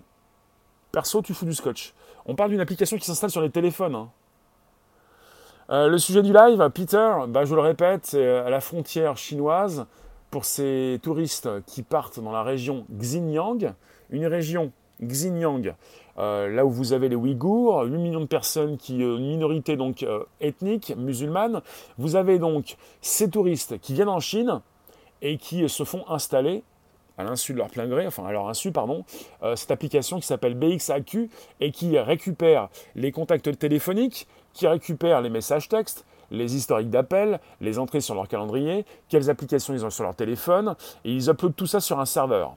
[0.91, 1.93] Perso, tu fous du scotch.
[2.26, 3.95] On parle d'une application qui s'installe sur les téléphones.
[3.95, 4.10] Hein.
[5.69, 9.86] Euh, le sujet du live, Peter, bah, je le répète, c'est à la frontière chinoise
[10.31, 13.73] pour ces touristes qui partent dans la région Xinjiang,
[14.09, 14.71] une région
[15.03, 15.75] Xinjiang,
[16.17, 19.75] euh, là où vous avez les Ouïghours, 8 millions de personnes qui, euh, une minorité
[19.75, 21.61] donc euh, ethnique musulmane.
[21.97, 24.61] Vous avez donc ces touristes qui viennent en Chine
[25.21, 26.63] et qui se font installer
[27.17, 29.03] à l'insu de leur plein gré, enfin à leur insu, pardon,
[29.55, 35.69] cette application qui s'appelle BXAQ et qui récupère les contacts téléphoniques, qui récupère les messages
[35.69, 40.15] textes, les historiques d'appels, les entrées sur leur calendrier, quelles applications ils ont sur leur
[40.15, 42.55] téléphone, et ils uploadent tout ça sur un serveur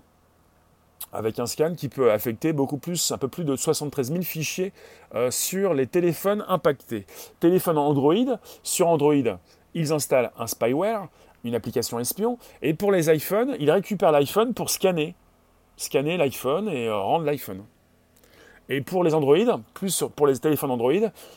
[1.12, 4.72] avec un scan qui peut affecter beaucoup plus, un peu plus de 73 000 fichiers
[5.14, 7.06] euh, sur les téléphones impactés.
[7.40, 9.38] Téléphone Android, sur Android,
[9.74, 11.08] ils installent un spyware,
[11.44, 15.14] une application espion, et pour les iPhones, ils récupèrent l'iPhone pour scanner,
[15.76, 17.64] scanner l'iPhone et euh, rendre l'iPhone.
[18.68, 20.92] Et pour les Android, plus pour les téléphones Android,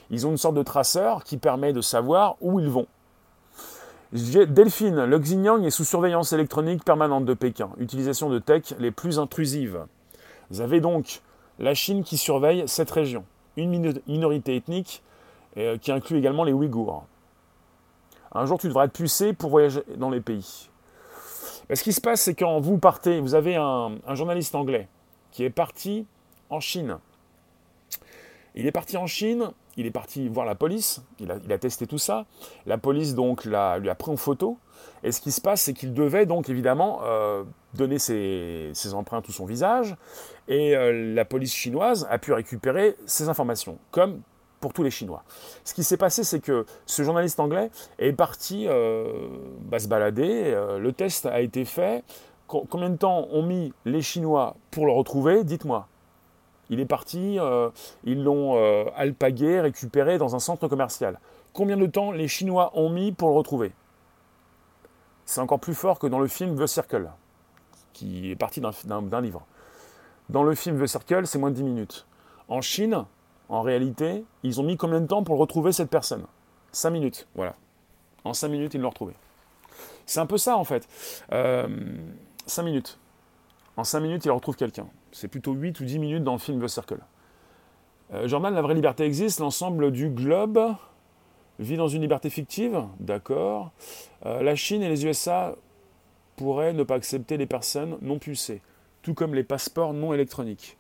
[0.10, 2.88] ils ont une sorte de traceur qui permet de savoir où ils vont.
[4.14, 7.72] Delphine, le Xinjiang est sous surveillance électronique permanente de Pékin.
[7.78, 9.86] Utilisation de tech les plus intrusives.
[10.50, 11.22] Vous avez donc
[11.60, 13.26] la Chine qui surveille cette région.
[13.58, 15.04] Une minorité ethnique
[15.58, 17.06] euh, qui inclut également les Ouïghours.
[18.32, 20.70] Un jour, tu devras être pucé pour voyager dans les pays.
[21.74, 24.88] ce qui se passe, c'est quand vous partez, vous avez un journaliste anglais
[25.32, 26.06] qui est parti
[26.50, 26.98] en Chine
[28.58, 32.00] il est parti en Chine, il est parti voir la police, il a, testé tout
[32.00, 32.26] ça.
[32.66, 34.58] La police donc lui a pris en photo.
[35.04, 37.44] Et ce qui se passe, c'est qu'il devait donc évidemment euh,
[37.76, 39.96] donner ses, empreintes ou son visage.
[40.48, 44.22] Et euh, la police chinoise a pu récupérer ces informations, comme
[44.60, 45.24] pour tous les Chinois.
[45.64, 49.28] Ce qui s'est passé, c'est que ce journaliste anglais est parti euh,
[49.62, 52.04] bah, se balader, le test a été fait.
[52.48, 55.44] combien de temps ont mis les Chinois pour le retrouver?
[55.44, 55.88] Dites-moi.
[56.70, 57.70] Il est parti, euh,
[58.04, 58.56] ils l'ont
[58.96, 61.20] alpagué, récupéré dans un centre commercial.
[61.54, 63.72] Combien de temps les Chinois ont mis pour le retrouver?
[65.26, 67.10] C'est encore plus fort que dans le film The Circle,
[67.94, 69.46] qui est parti d'un livre.
[70.30, 72.06] Dans le film The Circle, c'est moins de 10 minutes.
[72.48, 73.06] En Chine,
[73.50, 76.26] en réalité, ils ont mis combien de temps pour retrouver cette personne?
[76.72, 77.56] 5 minutes, voilà.
[78.24, 79.14] En 5 minutes, ils l'ont retrouvé.
[80.06, 80.88] C'est un peu ça, en fait.
[81.32, 81.68] Euh,
[82.46, 83.00] 5 minutes.
[83.78, 84.88] En 5 minutes, ils retrouvent quelqu'un.
[85.20, 87.00] C'est plutôt 8 ou 10 minutes dans le film The Circle.
[88.14, 89.40] Euh, la vraie liberté existe.
[89.40, 90.76] L'ensemble du globe
[91.58, 92.84] vit dans une liberté fictive.
[93.00, 93.72] D'accord.
[94.28, 95.56] Euh, la Chine et les USA
[96.36, 98.62] pourraient ne pas accepter les personnes non pulsées,
[99.02, 100.78] tout comme les passeports non électroniques.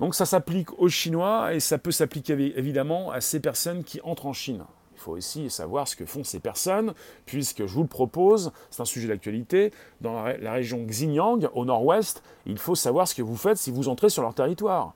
[0.00, 4.26] Donc ça s'applique aux Chinois et ça peut s'appliquer évidemment à ces personnes qui entrent
[4.26, 4.66] en Chine.
[4.96, 6.94] Il faut aussi savoir ce que font ces personnes,
[7.26, 12.22] puisque je vous le propose, c'est un sujet d'actualité, dans la, région Xinjiang, au nord-ouest,
[12.46, 14.94] il faut savoir ce que vous faites si vous entrez sur leur territoire.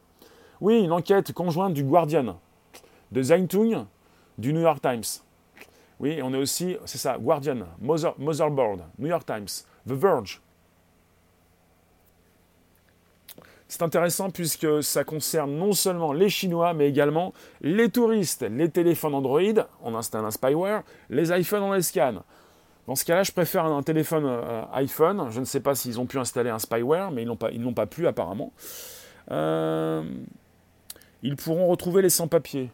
[0.63, 2.41] Oui, une enquête conjointe du Guardian,
[3.13, 3.85] de Zhengtung,
[4.39, 5.05] du New York Times.
[6.01, 9.49] Oui, on est aussi, c'est ça, Guardian, Motherboard, New York Times,
[9.87, 10.41] The Verge,
[13.71, 19.15] C'est intéressant puisque ça concerne non seulement les Chinois, mais également les touristes, les téléphones
[19.15, 19.41] Android,
[19.85, 22.21] on installe un spyware, les iPhones, on les scanne.
[22.89, 25.29] Dans ce cas-là, je préfère un téléphone euh, iPhone.
[25.31, 28.09] Je ne sais pas s'ils ont pu installer un spyware, mais ils n'ont pas, pu
[28.09, 28.53] apparemment.
[29.31, 30.03] Euh,
[31.23, 32.73] ils pourront retrouver les sans-papiers.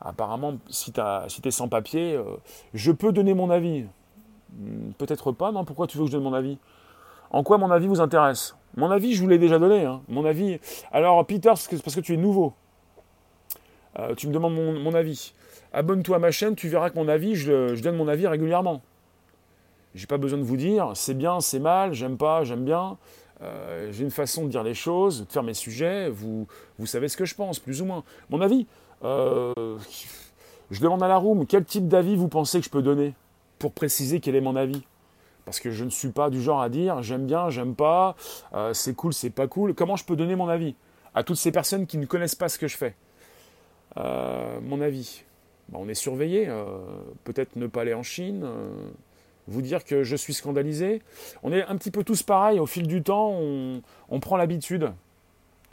[0.00, 1.00] Apparemment, si tu
[1.44, 2.24] es sans-papiers, euh,
[2.72, 3.84] je peux donner mon avis.
[4.54, 5.66] Hmm, peut-être pas, non?
[5.66, 6.56] Pourquoi tu veux que je donne mon avis?
[7.30, 8.56] En quoi mon avis vous intéresse?
[8.76, 9.84] Mon avis, je vous l'ai déjà donné.
[9.84, 10.02] Hein.
[10.08, 10.58] Mon avis.
[10.92, 12.54] Alors, Peter, c'est parce que tu es nouveau.
[13.98, 15.34] Euh, tu me demandes mon, avis.
[15.72, 18.82] Abonne-toi à ma chaîne, tu verras que mon avis, je, donne mon avis régulièrement.
[19.94, 22.96] J'ai pas besoin de vous dire c'est bien, c'est mal, j'aime pas, j'aime bien.
[23.42, 26.08] Euh, j'ai une façon de dire les choses, de faire mes sujets.
[26.08, 26.46] Vous,
[26.86, 28.04] savez ce que je pense, plus ou moins.
[28.30, 28.66] Mon avis.
[29.04, 29.52] Euh,
[30.70, 33.14] je demande à la room quel type d'avis vous pensez que je peux donner
[33.58, 34.82] pour préciser quel est mon avis?
[35.52, 38.16] Parce que je ne suis pas du genre à dire j'aime bien, j'aime pas,
[38.54, 39.74] euh, c'est cool, c'est pas cool.
[39.74, 40.74] Comment je peux donner mon avis
[41.14, 42.94] à toutes ces personnes qui ne connaissent pas ce que je fais?
[43.98, 45.24] Euh, Mon avis.
[45.74, 46.48] on est surveillé.
[46.48, 46.78] Euh,
[47.24, 48.46] peut-être ne pas aller en Chine.
[49.46, 51.02] vous dire que je suis scandalisé.
[51.42, 52.58] On est un petit peu tous pareils.
[52.58, 54.90] Au fil du temps, on, on prend l'habitude.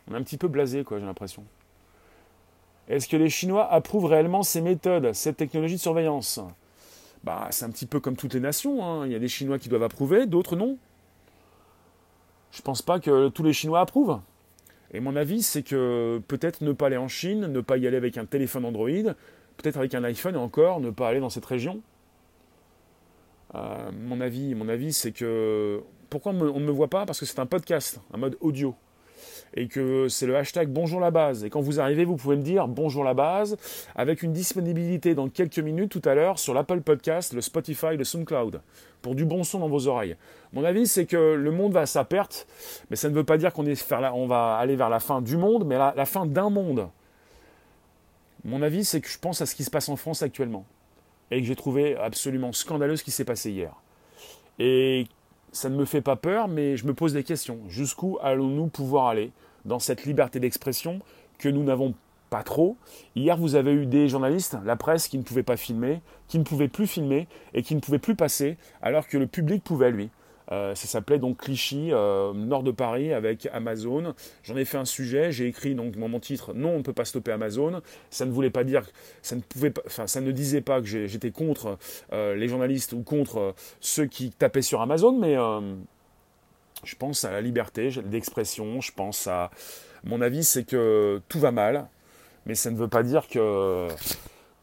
[0.09, 1.45] On est un petit peu blasé, quoi, j'ai l'impression.
[2.89, 6.41] Est-ce que les Chinois approuvent réellement ces méthodes, cette technologie de surveillance?
[7.23, 8.85] Bah, c'est un petit peu comme toutes les nations.
[8.85, 9.05] Hein.
[9.05, 10.77] Il y a des Chinois qui doivent approuver, d'autres non.
[12.51, 14.19] Je ne pense pas que tous les Chinois approuvent.
[14.91, 17.97] Et mon avis, c'est que peut-être ne pas aller en Chine, ne pas y aller
[17.97, 18.89] avec un téléphone Android,
[19.57, 21.81] peut-être avec un iPhone et encore ne pas aller dans cette région.
[23.55, 27.05] Euh, mon avis, mon avis, c'est que pourquoi on ne me voit pas?
[27.05, 28.75] Parce que c'est un podcast, un mode audio
[29.55, 31.43] et que c'est le hashtag bonjour la base.
[31.43, 33.57] Et quand vous arrivez, vous pouvez me dire bonjour la base
[33.95, 38.03] avec une disponibilité dans quelques minutes tout à l'heure sur l'Apple Podcast, le Spotify, le
[38.03, 38.61] SoundCloud
[39.01, 40.15] pour du bon son dans vos oreilles.
[40.53, 42.47] Mon avis, c'est que le monde va à sa perte,
[42.89, 45.65] mais ça ne veut pas dire qu'on on va aller vers la fin du monde,
[45.65, 46.89] mais la, la fin d'un monde.
[48.43, 50.65] Mon avis, c'est que je pense à ce qui se passe en France actuellement
[51.31, 53.73] et que j'ai trouvé absolument scandaleux ce qui s'est passé hier.
[55.51, 57.59] Ça ne me fait pas peur, mais je me pose des questions.
[57.67, 59.31] Jusqu'où allons-nous pouvoir aller
[59.65, 60.99] dans cette liberté d'expression
[61.37, 61.93] que nous n'avons
[62.29, 62.77] pas trop
[63.15, 66.43] Hier, vous avez eu des journalistes, la presse, qui ne pouvaient pas filmer, qui ne
[66.43, 70.09] pouvaient plus filmer et qui ne pouvaient plus passer, alors que le public pouvait, lui.
[70.51, 74.13] Euh, ça s'appelait donc Clichy, euh, nord de Paris, avec Amazon.
[74.43, 77.05] J'en ai fait un sujet, j'ai écrit donc mon titre Non, on ne peut pas
[77.05, 77.81] stopper Amazon.
[78.09, 78.83] Ça ne voulait pas dire,
[79.21, 81.77] ça ne pouvait pas, enfin, ça ne disait pas que j'étais contre
[82.13, 85.35] euh, les journalistes ou contre ceux qui tapaient sur Amazon, mais
[86.83, 88.81] je pense à la liberté d'expression.
[88.81, 89.51] Je pense à,
[90.03, 91.87] mon avis, c'est que tout va mal,
[92.45, 93.87] mais ça ne veut pas dire que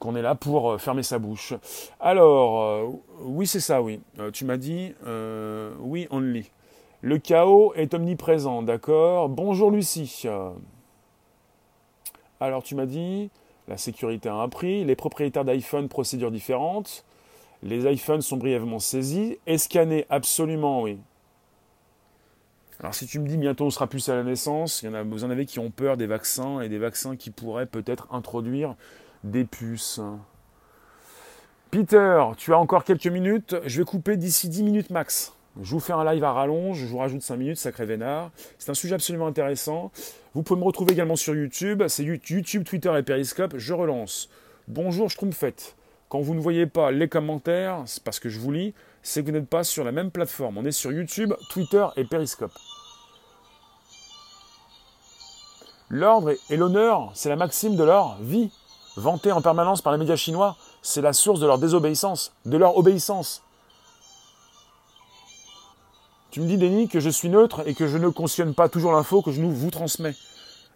[0.07, 1.53] qu'on est là pour euh, fermer sa bouche.
[1.99, 2.87] Alors, euh,
[3.23, 4.01] oui, c'est ça, oui.
[4.21, 4.95] Euh, tu m'as dit,
[5.81, 6.51] oui, only.
[7.03, 10.25] Le chaos est omniprésent, d'accord Bonjour Lucie.
[12.39, 13.31] Alors, tu m'as dit,
[13.67, 17.05] la sécurité a un prix, les propriétaires d'iPhone, procédures différentes.
[17.63, 20.99] Les iPhones sont brièvement saisis et scannés, absolument, oui.
[22.79, 25.47] Alors si tu me dis bientôt on sera plus à la naissance, vous en avez
[25.47, 28.77] qui ont peur des vaccins et des vaccins qui pourraient peut-être introduire
[29.25, 30.01] des puces.
[31.71, 33.57] Peter, tu as encore quelques minutes.
[33.65, 35.35] Je vais couper d'ici 10 minutes max.
[35.63, 38.31] Je vous fais un live à rallonge, je vous rajoute 5 minutes, sacré vénard.
[38.59, 39.91] C'est un sujet absolument intéressant.
[40.35, 41.83] Vous pouvez me retrouver également sur YouTube.
[41.89, 43.57] C'est YouTube, Twitter et Periscope.
[43.57, 44.29] Je relance.
[44.69, 45.77] Bonjour Schtroumpfette.
[46.09, 49.27] Quand vous ne voyez pas les commentaires, c'est parce que je vous lis, c'est que
[49.27, 50.59] vous n'êtes pas sur la même plateforme.
[50.59, 52.53] On est sur YouTube, Twitter et Periscope.
[55.89, 58.51] L'ordre et l'honneur, c'est la maxime de leur vie.
[58.97, 62.79] Vantée en permanence par les médias chinois, c'est la source de leur désobéissance, de leur
[62.79, 63.43] obéissance.
[66.31, 68.93] Tu me dis, Denis, que je suis neutre et que je ne cautionne pas toujours
[68.93, 70.15] l'info que je vous transmets.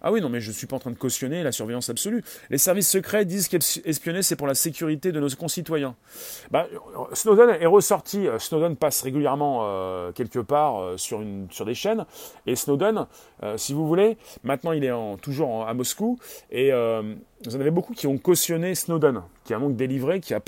[0.03, 2.25] Ah oui, non, mais je ne suis pas en train de cautionner la surveillance absolue.
[2.49, 5.95] Les services secrets disent qu'espionner, c'est pour la sécurité de nos concitoyens.
[6.51, 6.67] Bah,
[7.13, 8.27] Snowden est ressorti.
[8.27, 12.07] Euh, Snowden passe régulièrement euh, quelque part euh, sur, des chaînes.
[12.47, 13.07] Et Snowden,
[13.57, 16.19] si vous voulez, maintenant il est toujours à Moscou.
[16.51, 20.41] Et vous en avez beaucoup qui ont cautionné Snowden, qui a donc délivré, qui a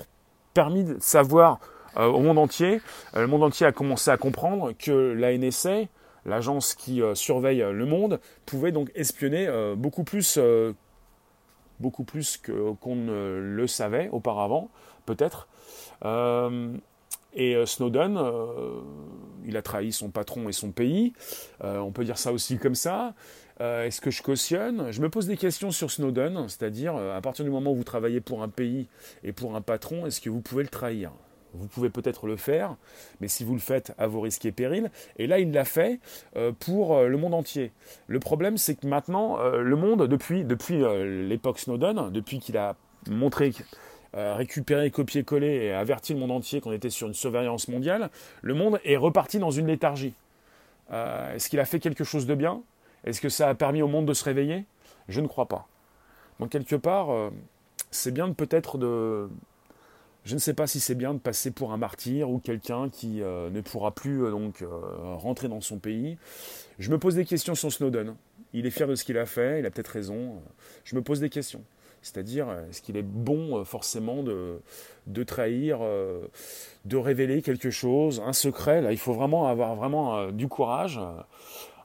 [0.55, 1.59] permis de savoir
[1.97, 2.81] au monde entier.
[3.15, 5.83] le monde entier a commencé à comprendre que la NSA
[6.27, 10.73] l'agence qui euh, surveille le monde, pouvait donc espionner euh, beaucoup plus, euh,
[11.81, 12.41] beaucoup plus
[12.81, 14.71] qu'on ne le savait auparavant,
[15.07, 15.49] peut-être.
[17.35, 18.21] et Snowden,
[19.45, 21.13] il a trahi son patron et son pays.
[21.61, 23.15] on peut dire ça aussi comme ça.
[23.59, 24.93] Est-ce que je cautionne?
[24.93, 28.21] Je me pose des questions sur Snowden, c'est-à-dire à partir du moment où vous travaillez
[28.21, 28.87] pour un pays
[29.25, 31.11] et pour un patron, est-ce que vous pouvez le trahir?
[31.55, 32.77] Vous pouvez peut-être le faire,
[33.21, 36.01] mais si vous le faites à vos risques et périls, et là il l'a fait
[36.37, 37.73] euh, pour euh, le monde entier.
[38.07, 40.83] Le problème c'est que maintenant, euh, le monde, depuis, depuis
[41.29, 42.77] l'époque Snowden, depuis qu'il a
[43.09, 43.53] montré,
[44.15, 48.11] récupéré, copié-collé et averti le monde entier qu'on était sur une surveillance mondiale,
[48.43, 50.15] le monde est reparti dans une léthargie.
[50.91, 52.63] Est-ce qu'il a fait quelque chose de bien?
[53.05, 54.67] Est-ce que ça a permis au monde de se réveiller?
[55.09, 55.67] Je ne crois pas.
[56.39, 57.09] Donc quelque part,
[57.91, 59.29] c'est bien peut-être de,
[60.25, 63.23] je ne sais pas si c'est bien de passer pour un martyr ou quelqu'un qui
[63.23, 64.69] euh, ne pourra plus euh, donc euh,
[65.17, 66.17] rentrer dans son pays.
[66.79, 68.15] Je me pose des questions sur Snowden.
[68.53, 70.41] Il est fier de ce qu'il a fait, il a peut-être raison.
[70.85, 71.63] Je me pose des questions.
[72.03, 74.61] C'est-à-dire, est-ce qu'il est bon forcément de,
[75.07, 75.79] de trahir,
[76.85, 78.83] de révéler quelque chose, un secret?
[78.83, 81.01] Là, il faut vraiment avoir vraiment du courage.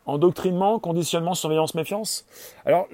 [0.07, 2.25] Endoctrinement, conditionnement, surveillance, méfiance?
[2.65, 2.89] Alors,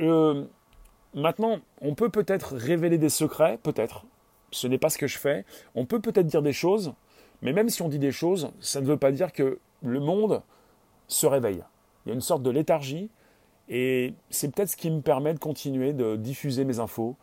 [1.15, 4.05] maintenant, on peut peut-être révéler des secrets, peut-être
[4.53, 5.45] ce n'est pas ce que je fais.
[5.75, 6.93] On peut peut-être dire des choses,
[7.41, 10.41] mais même si on dit des choses, ça ne veut pas dire que le monde
[11.07, 11.63] se réveille.
[12.05, 13.09] Il y a une sorte de léthargie,
[13.67, 17.15] et c'est peut-être ce qui me permet de continuer de diffuser mes infos.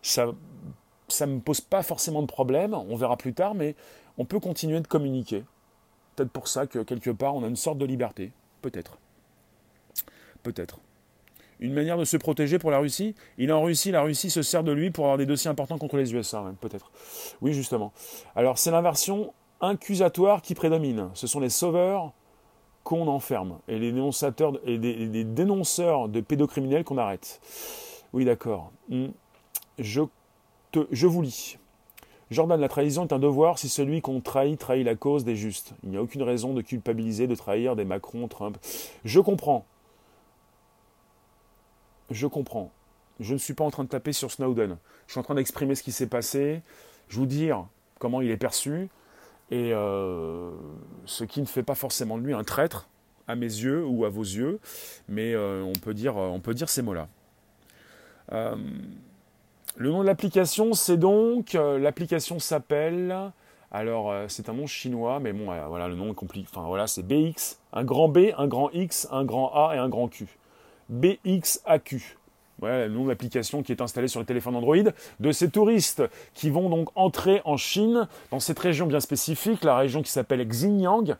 [0.00, 3.74] Ça ne me pose pas forcément de problème, on verra plus tard, mais
[4.16, 5.44] on peut continuer de communiquer.
[6.14, 8.32] Peut-être pour ça que quelque part on a une sorte de liberté.
[8.62, 8.98] Peut-être.
[10.42, 10.80] Peut-être
[11.60, 13.14] une manière de se protéger pour la Russie.
[13.38, 15.78] Il est en Russie, la Russie se sert de lui pour avoir des dossiers importants
[15.78, 16.90] contre les USA, peut-être.
[17.40, 17.92] Oui, justement.
[18.34, 21.08] Alors, c'est l'inversion accusatoire qui prédomine.
[21.14, 22.12] Ce sont les sauveurs
[22.84, 27.40] qu'on enferme et les dénonçateurs et des, dénonceurs de pédocriminels qu'on arrête.
[28.12, 28.70] Oui, d'accord.
[28.88, 29.08] Hmm.
[29.78, 30.02] Je,
[30.72, 31.58] te, je vous lis.
[32.30, 35.74] Jordan, la trahison est un devoir si celui qu'on trahit trahit la cause des justes.
[35.84, 38.58] Il n'y a aucune raison de culpabiliser, de trahir des Macron, Trump.
[39.04, 39.64] Je comprends
[42.10, 42.70] je comprends.
[43.20, 44.76] Je ne suis pas en train de taper sur Snowden.
[45.06, 46.62] Je suis en train d'exprimer ce qui s'est passé,
[47.08, 47.66] je vous dire
[47.98, 48.88] comment il est perçu,
[49.50, 50.50] et euh,
[51.04, 52.88] ce qui ne fait pas forcément de lui un traître
[53.28, 54.60] à mes yeux ou à vos yeux,
[55.08, 57.08] mais euh, on, peut dire, ces mots-là.
[58.32, 58.56] Euh,
[59.76, 63.14] le nom de l'application, c'est donc, l'application s'appelle,
[63.70, 66.48] alors c'est un nom chinois, mais bon, voilà, le nom est compliqué.
[66.50, 69.88] Enfin voilà, c'est BX, un grand B, un grand X, un grand A et un
[69.88, 70.26] grand Q.
[70.88, 72.16] BXAQ.
[72.58, 74.76] Voilà le nom de l'application qui est installée sur le téléphone Android,
[75.20, 79.76] de ces touristes qui vont donc entrer en Chine, dans cette région bien spécifique, la
[79.76, 81.16] région qui s'appelle Xinjiang.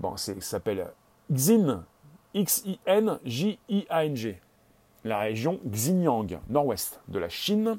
[0.00, 0.88] Bon, ça s'appelle
[1.32, 1.84] Xin,
[2.34, 2.80] X-I-N-J-I-A-N-G.
[5.04, 7.78] La région Xinjiang, nord-ouest de la Chine.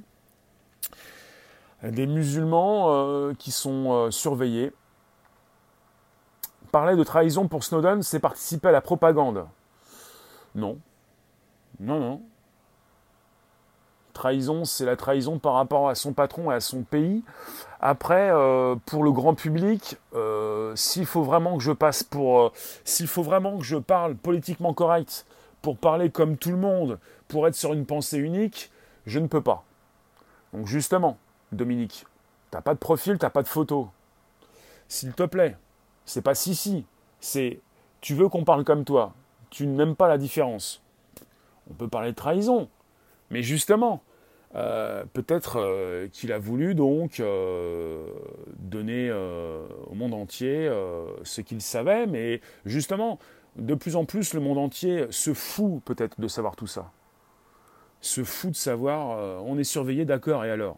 [1.84, 4.72] Des musulmans euh, qui sont euh, surveillés.
[6.72, 9.48] Parler de trahison pour Snowden, c'est participer à la propagande.
[10.56, 10.80] Non,
[11.80, 12.22] non, non.
[14.14, 17.24] Trahison, c'est la trahison par rapport à son patron et à son pays.
[17.82, 22.52] Après, euh, pour le grand public, euh, s'il faut vraiment que je passe pour, euh,
[22.86, 25.26] s'il faut vraiment que je parle politiquement correct,
[25.62, 26.98] pour parler comme tout le monde,
[27.28, 28.72] pour être sur une pensée unique,
[29.06, 29.66] je ne peux pas.
[30.54, 31.18] Donc justement,
[31.52, 32.06] Dominique,
[32.52, 33.90] t'as pas de profil, t'as pas de photo.
[34.88, 35.58] S'il te plaît,
[36.06, 36.86] c'est pas si si,
[37.20, 37.60] c'est
[38.00, 39.14] tu veux qu'on parle comme toi,
[39.50, 40.85] tu n'aimes pas la différence
[41.70, 42.70] on peut parler de trahison.
[43.32, 44.04] Mais justement,
[44.56, 48.08] euh, peut-être euh, qu'il a voulu donc euh,
[48.58, 50.72] donner au monde entier
[51.24, 53.20] ce qu'il savait, mais justement,
[53.58, 56.92] de plus en plus, le monde entier se fout peut-être de savoir tout ça.
[58.02, 60.78] Se fout de savoir, on est surveillé, d'accord, et alors?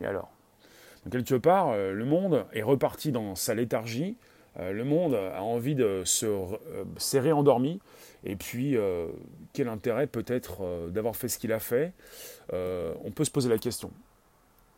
[0.00, 0.30] Et alors?
[1.10, 4.16] Quelque part, le monde est reparti dans sa léthargie,
[4.58, 6.26] le monde a envie de se
[6.96, 7.80] serrer endormi,
[8.26, 8.76] et puis
[9.52, 11.92] quel intérêt peut-être d'avoir fait ce qu'il a fait?
[12.52, 13.90] On peut se poser la question.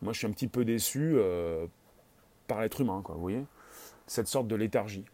[0.03, 1.16] Moi, je suis un petit peu déçu
[2.46, 3.44] par l'être humain, quoi, vous voyez?
[4.07, 5.05] Cette sorte de léthargie.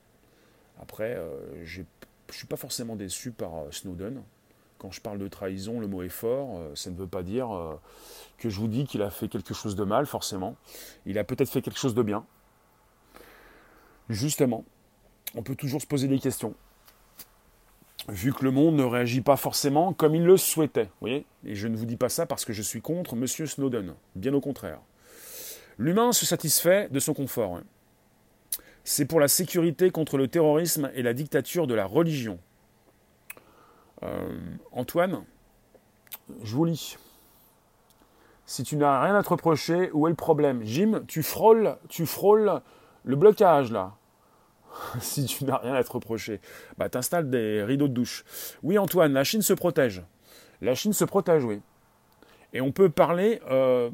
[0.80, 1.18] Après,
[1.62, 4.22] je ne suis pas forcément déçu par Snowden.
[4.78, 6.60] Quand je parle de trahison, le mot est fort.
[6.74, 7.48] ça ne veut pas dire
[8.38, 10.56] que je vous dis qu'il a fait quelque chose de mal, forcément.
[11.06, 12.26] Il a peut-être fait quelque chose de bien.
[14.10, 14.64] Justement,
[15.34, 16.54] on peut toujours se poser des questions.
[18.08, 21.24] Vu que le monde ne réagit pas forcément comme il le souhaitait, voyez?
[21.44, 23.26] Et je ne vous dis pas ça parce que je suis contre M.
[23.26, 24.80] Snowden, bien au contraire.
[25.78, 27.56] L'humain se satisfait de son confort.
[27.56, 27.64] Hein.
[28.84, 32.38] C'est pour la sécurité contre le terrorisme et la dictature de la religion.
[34.02, 34.38] Euh,
[34.72, 35.24] Antoine,
[36.42, 36.98] je vous lis.
[38.44, 40.62] Si tu n'as rien à te reprocher, où est le problème?
[40.64, 42.60] Jim, tu frôles, tu frôles
[43.04, 43.96] le blocage là.
[45.00, 46.40] si tu n'as rien à te reprocher,
[46.78, 48.24] bah t'installes des rideaux de douche.
[48.62, 50.02] Oui Antoine, la Chine se protège.
[50.60, 51.60] La Chine se protège, oui.
[52.52, 53.90] Et on peut parler euh,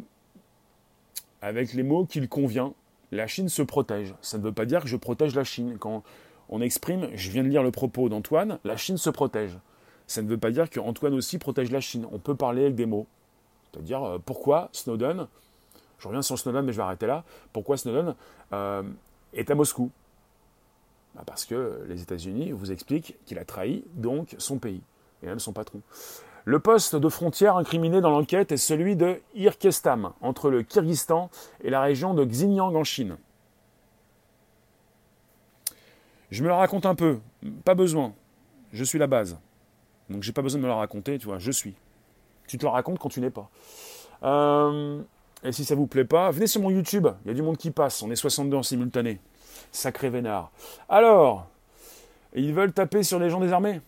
[1.42, 2.74] avec les mots qu'il convient.
[3.10, 4.14] La Chine se protège.
[4.20, 5.76] Ça ne veut pas dire que je protège la Chine.
[5.78, 6.02] Quand
[6.48, 9.58] on exprime, je viens de lire le propos d'Antoine, la Chine se protège.
[10.06, 12.06] Ça ne veut pas dire qu'Antoine aussi protège la Chine.
[12.12, 13.06] On peut parler avec des mots.
[13.72, 15.28] C'est-à-dire, euh, pourquoi Snowden,
[15.98, 18.14] je reviens sur Snowden, mais je vais arrêter là, pourquoi Snowden
[18.52, 18.82] euh,
[19.32, 19.90] est à Moscou?
[21.14, 24.82] Bah, Parce que les États-Unis vous expliquent qu'il a trahi donc son pays,
[25.22, 25.80] et même son patron.
[26.44, 31.30] Le poste de frontière incriminé dans l'enquête est celui de Irkestam, entre le Kyrgyzstan
[31.62, 33.16] et la région de Xinjiang en Chine.
[36.30, 37.18] Je me la raconte un peu,
[37.64, 38.14] pas besoin.
[38.72, 39.38] Je suis la base.
[40.08, 41.74] Donc j'ai pas besoin de me la raconter, tu vois, je suis.
[42.46, 43.50] Tu te le racontes quand tu n'es pas.
[44.22, 45.02] Euh,
[45.42, 47.08] et si ça vous plaît pas, venez sur mon YouTube.
[47.24, 48.02] Il y a du monde qui passe.
[48.02, 49.20] On est 62 en simultané.
[49.72, 50.50] Sacré vénard.
[50.88, 51.46] Alors,
[52.34, 53.80] ils veulent taper sur les gens des armées?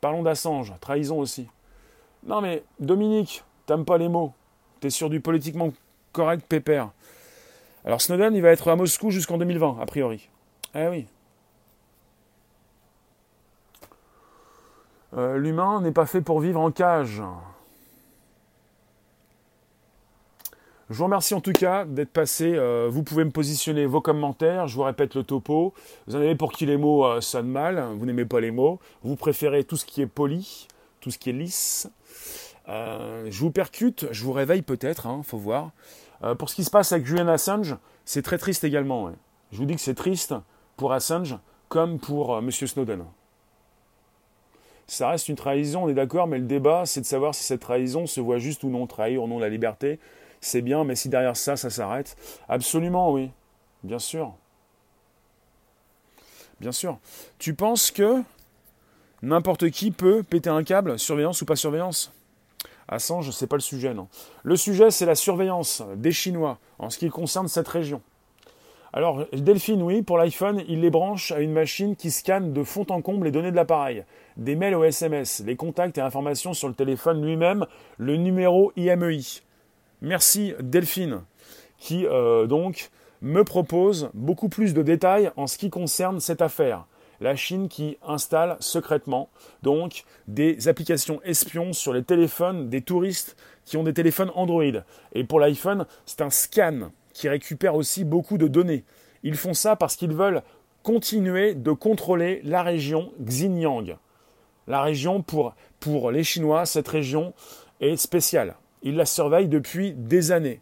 [0.00, 0.72] Parlons d'Assange.
[0.80, 1.48] Trahison aussi.
[2.26, 4.32] Non mais, Dominique, t'aimes pas les mots.
[4.80, 5.72] T'es sur du politiquement
[6.12, 6.90] correct, pépère.
[7.84, 10.28] Alors Snowden, il va être à Moscou jusqu'en 2020, a priori.
[10.74, 11.06] Eh oui.
[15.16, 17.22] Euh, l'humain n'est pas fait pour vivre en cage.
[20.90, 22.54] Je vous remercie en tout cas d'être passé.
[22.54, 24.68] Euh, vous pouvez me positionner vos commentaires.
[24.68, 25.74] Je vous répète le topo.
[26.06, 27.84] Vous en avez pour qui les mots euh, sonnent mal.
[27.98, 28.80] Vous n'aimez pas les mots.
[29.02, 30.66] Vous préférez tout ce qui est poli,
[31.00, 31.90] tout ce qui est lisse.
[32.66, 35.72] je vous percute, je vous réveille peut-être, il hein, faut voir.
[36.38, 37.76] pour ce qui se passe avec Julian Assange,
[38.06, 39.10] c'est très triste également.
[39.52, 40.34] Je vous dis que c'est triste
[40.76, 41.36] pour Assange
[41.68, 42.50] comme pour M.
[42.50, 43.04] Snowden
[44.88, 47.60] ça reste une trahison, on est d'accord, mais le débat, c'est de savoir si cette
[47.60, 50.00] trahison se voit juste ou non trahir au nom de la liberté.
[50.40, 52.16] C'est bien, mais si derrière ça, ça s'arrête
[52.48, 53.30] Absolument, oui.
[53.82, 54.34] Bien sûr.
[56.60, 56.98] Bien sûr.
[57.38, 58.22] Tu penses que
[59.22, 62.12] n'importe qui peut péter un câble, surveillance ou pas surveillance?
[62.88, 64.08] Assange, c'est pas le sujet, non.
[64.42, 68.00] Le sujet, c'est la surveillance des Chinois en ce qui concerne cette région.
[68.94, 72.86] Alors, Delphine, oui, pour l'iPhone, il les branche à une machine qui scanne de fond
[72.88, 74.04] en comble les données de l'appareil,
[74.38, 77.66] des mails aux SMS, les contacts et informations sur le téléphone lui-même,
[77.98, 79.42] le numéro IMEI.
[80.00, 81.22] Merci Delphine,
[81.78, 82.90] qui euh, donc
[83.20, 86.86] me propose beaucoup plus de détails en ce qui concerne cette affaire.
[87.20, 89.28] La Chine qui installe secrètement
[89.64, 94.84] donc des applications espions sur les téléphones des touristes qui ont des téléphones Android.
[95.14, 98.84] Et pour l'iPhone, c'est un scan qui récupèrent aussi beaucoup de données.
[99.24, 100.42] Ils font ça parce qu'ils veulent
[100.84, 103.96] continuer de contrôler la région Xinjiang.
[104.68, 107.34] La région, pour, pour les Chinois, cette région
[107.80, 108.54] est spéciale.
[108.82, 110.60] Ils la surveillent depuis des années.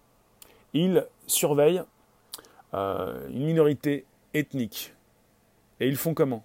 [0.73, 1.83] Ils surveillent
[2.75, 4.05] euh, une minorité
[4.35, 4.95] ethnique.
[5.81, 6.45] Et ils font comment?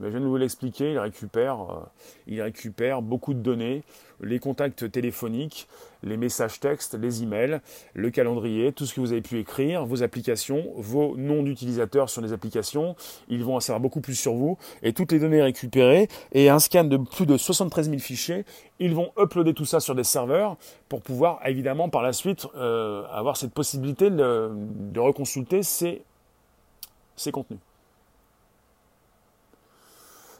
[0.00, 1.82] Je viens de vous l'expliquer, il récupère, euh,
[2.26, 3.82] il récupère beaucoup de données,
[4.20, 5.68] les contacts téléphoniques,
[6.02, 7.60] les messages textes, les emails,
[7.94, 12.22] le calendrier, tout ce que vous avez pu écrire, vos applications, vos noms d'utilisateurs sur
[12.22, 12.96] les applications.
[13.28, 16.58] Ils vont en savoir beaucoup plus sur vous et toutes les données récupérées et un
[16.58, 18.44] scan de plus de 73 000 fichiers.
[18.78, 20.56] Ils vont uploader tout ça sur des serveurs
[20.88, 26.02] pour pouvoir évidemment par la suite euh, avoir cette possibilité de, reconsulter ces,
[27.16, 27.60] ces contenus.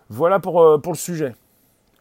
[0.08, 1.34] Voilà pour, euh, pour le sujet.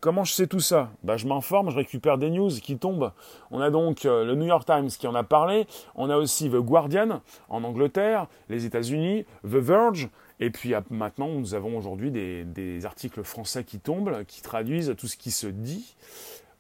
[0.02, 0.90] Comment je sais tout ça?
[1.04, 3.12] Bah, Je m'informe, je récupère des news qui tombent.
[3.52, 6.50] On a donc euh, le New York Times qui en a parlé, on a aussi
[6.50, 12.84] The Guardian en Angleterre, les États-Unis, The Verge, et puis maintenant nous avons aujourd'hui des,
[12.84, 15.96] articles français qui tombent, qui traduisent tout ce qui se dit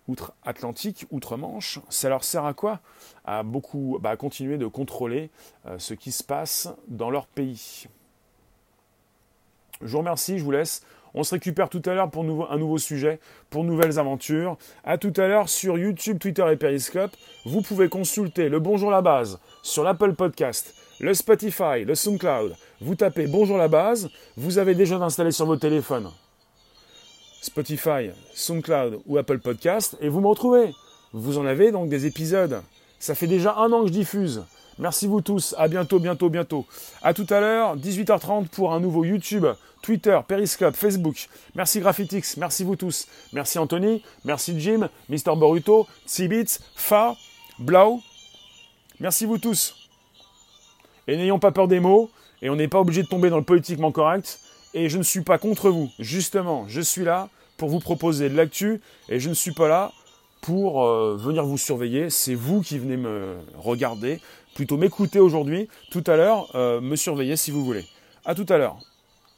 [0.07, 1.79] outre-Atlantique, outre-Manche.
[1.89, 2.79] Ça leur sert à quoi?
[3.25, 5.31] À beaucoup, bah, continuer de contrôler
[5.65, 7.87] euh, ce qui se passe dans leur pays.
[9.81, 10.83] Je vous remercie, je vous laisse.
[11.13, 14.57] On se récupère tout à l'heure pour un nouveau sujet, pour nouvelles aventures.
[14.83, 17.11] À tout à l'heure sur YouTube, Twitter et Periscope.
[17.45, 22.55] Vous pouvez consulter le Bonjour la base sur l'Apple Podcast, le Spotify, le SoundCloud.
[22.79, 26.09] Vous tapez Bonjour la base, vous avez déjà installé sur votre téléphone
[27.41, 30.73] Spotify, SoundCloud ou Apple Podcast et vous me retrouvez.
[31.11, 32.61] Vous en avez donc des épisodes.
[32.99, 34.43] Ça fait déjà un an que je diffuse.
[34.77, 35.53] Merci vous tous.
[35.57, 36.65] À bientôt, bientôt, bientôt.
[37.01, 39.45] À tout à l'heure, 18h30 pour un nouveau YouTube,
[39.81, 41.27] Twitter, Periscope, Facebook.
[41.55, 42.37] Merci Graphitix.
[42.37, 43.07] Merci vous tous.
[43.33, 44.03] Merci Anthony.
[44.25, 45.35] Merci Jim, Mr.
[45.35, 47.15] Boruto, Tsibits, Fa,
[47.59, 48.01] Blau.
[48.99, 49.75] Merci vous tous.
[51.07, 52.09] Et n'ayons pas peur des mots.
[52.41, 54.39] Et on n'est pas obligé de tomber dans le politiquement correct.
[54.73, 55.89] Et je ne suis pas contre vous.
[55.99, 58.81] Justement, je suis là pour vous proposer de l'actu.
[59.09, 59.91] Et je ne suis pas là
[60.41, 62.09] pour euh, venir vous surveiller.
[62.09, 64.19] C'est vous qui venez me regarder,
[64.55, 67.85] plutôt m'écouter aujourd'hui, tout à l'heure, euh, me surveiller si vous voulez.
[68.25, 68.77] À tout à l'heure.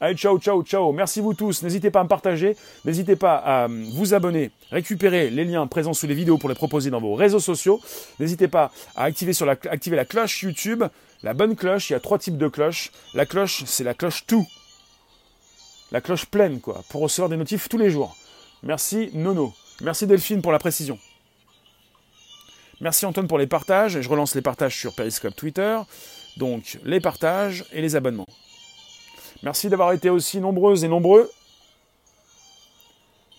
[0.00, 0.92] Allez, ciao, ciao, ciao.
[0.92, 1.62] Merci vous tous.
[1.62, 2.56] N'hésitez pas à me partager.
[2.84, 6.54] N'hésitez pas à euh, vous abonner, récupérer les liens présents sous les vidéos pour les
[6.54, 7.80] proposer dans vos réseaux sociaux.
[8.18, 10.84] N'hésitez pas à activer, sur la, activer la cloche YouTube.
[11.22, 12.90] La bonne cloche, il y a trois types de cloches.
[13.14, 14.46] La cloche, c'est la cloche tout.
[15.92, 18.16] La cloche pleine, quoi, pour recevoir des notifs tous les jours.
[18.62, 19.54] Merci Nono.
[19.80, 20.98] Merci Delphine pour la précision.
[22.80, 24.00] Merci Antoine pour les partages.
[24.00, 25.78] Je relance les partages sur Periscope Twitter.
[26.36, 28.26] Donc les partages et les abonnements.
[29.44, 31.30] Merci d'avoir été aussi nombreuses et nombreux.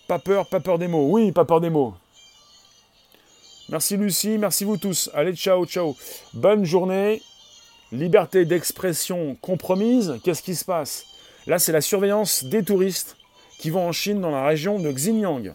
[0.06, 1.08] Pas peur, pas peur des mots.
[1.10, 1.94] Oui, pas peur des mots.
[3.68, 5.10] Merci Lucie, merci vous tous.
[5.14, 5.96] Allez, ciao, ciao.
[6.32, 7.20] Bonne journée.
[7.90, 10.20] Liberté d'expression compromise.
[10.22, 11.04] Qu'est-ce qui se passe?
[11.48, 13.16] Là, c'est la surveillance des touristes
[13.58, 15.54] qui vont en Chine dans la région de Xinjiang.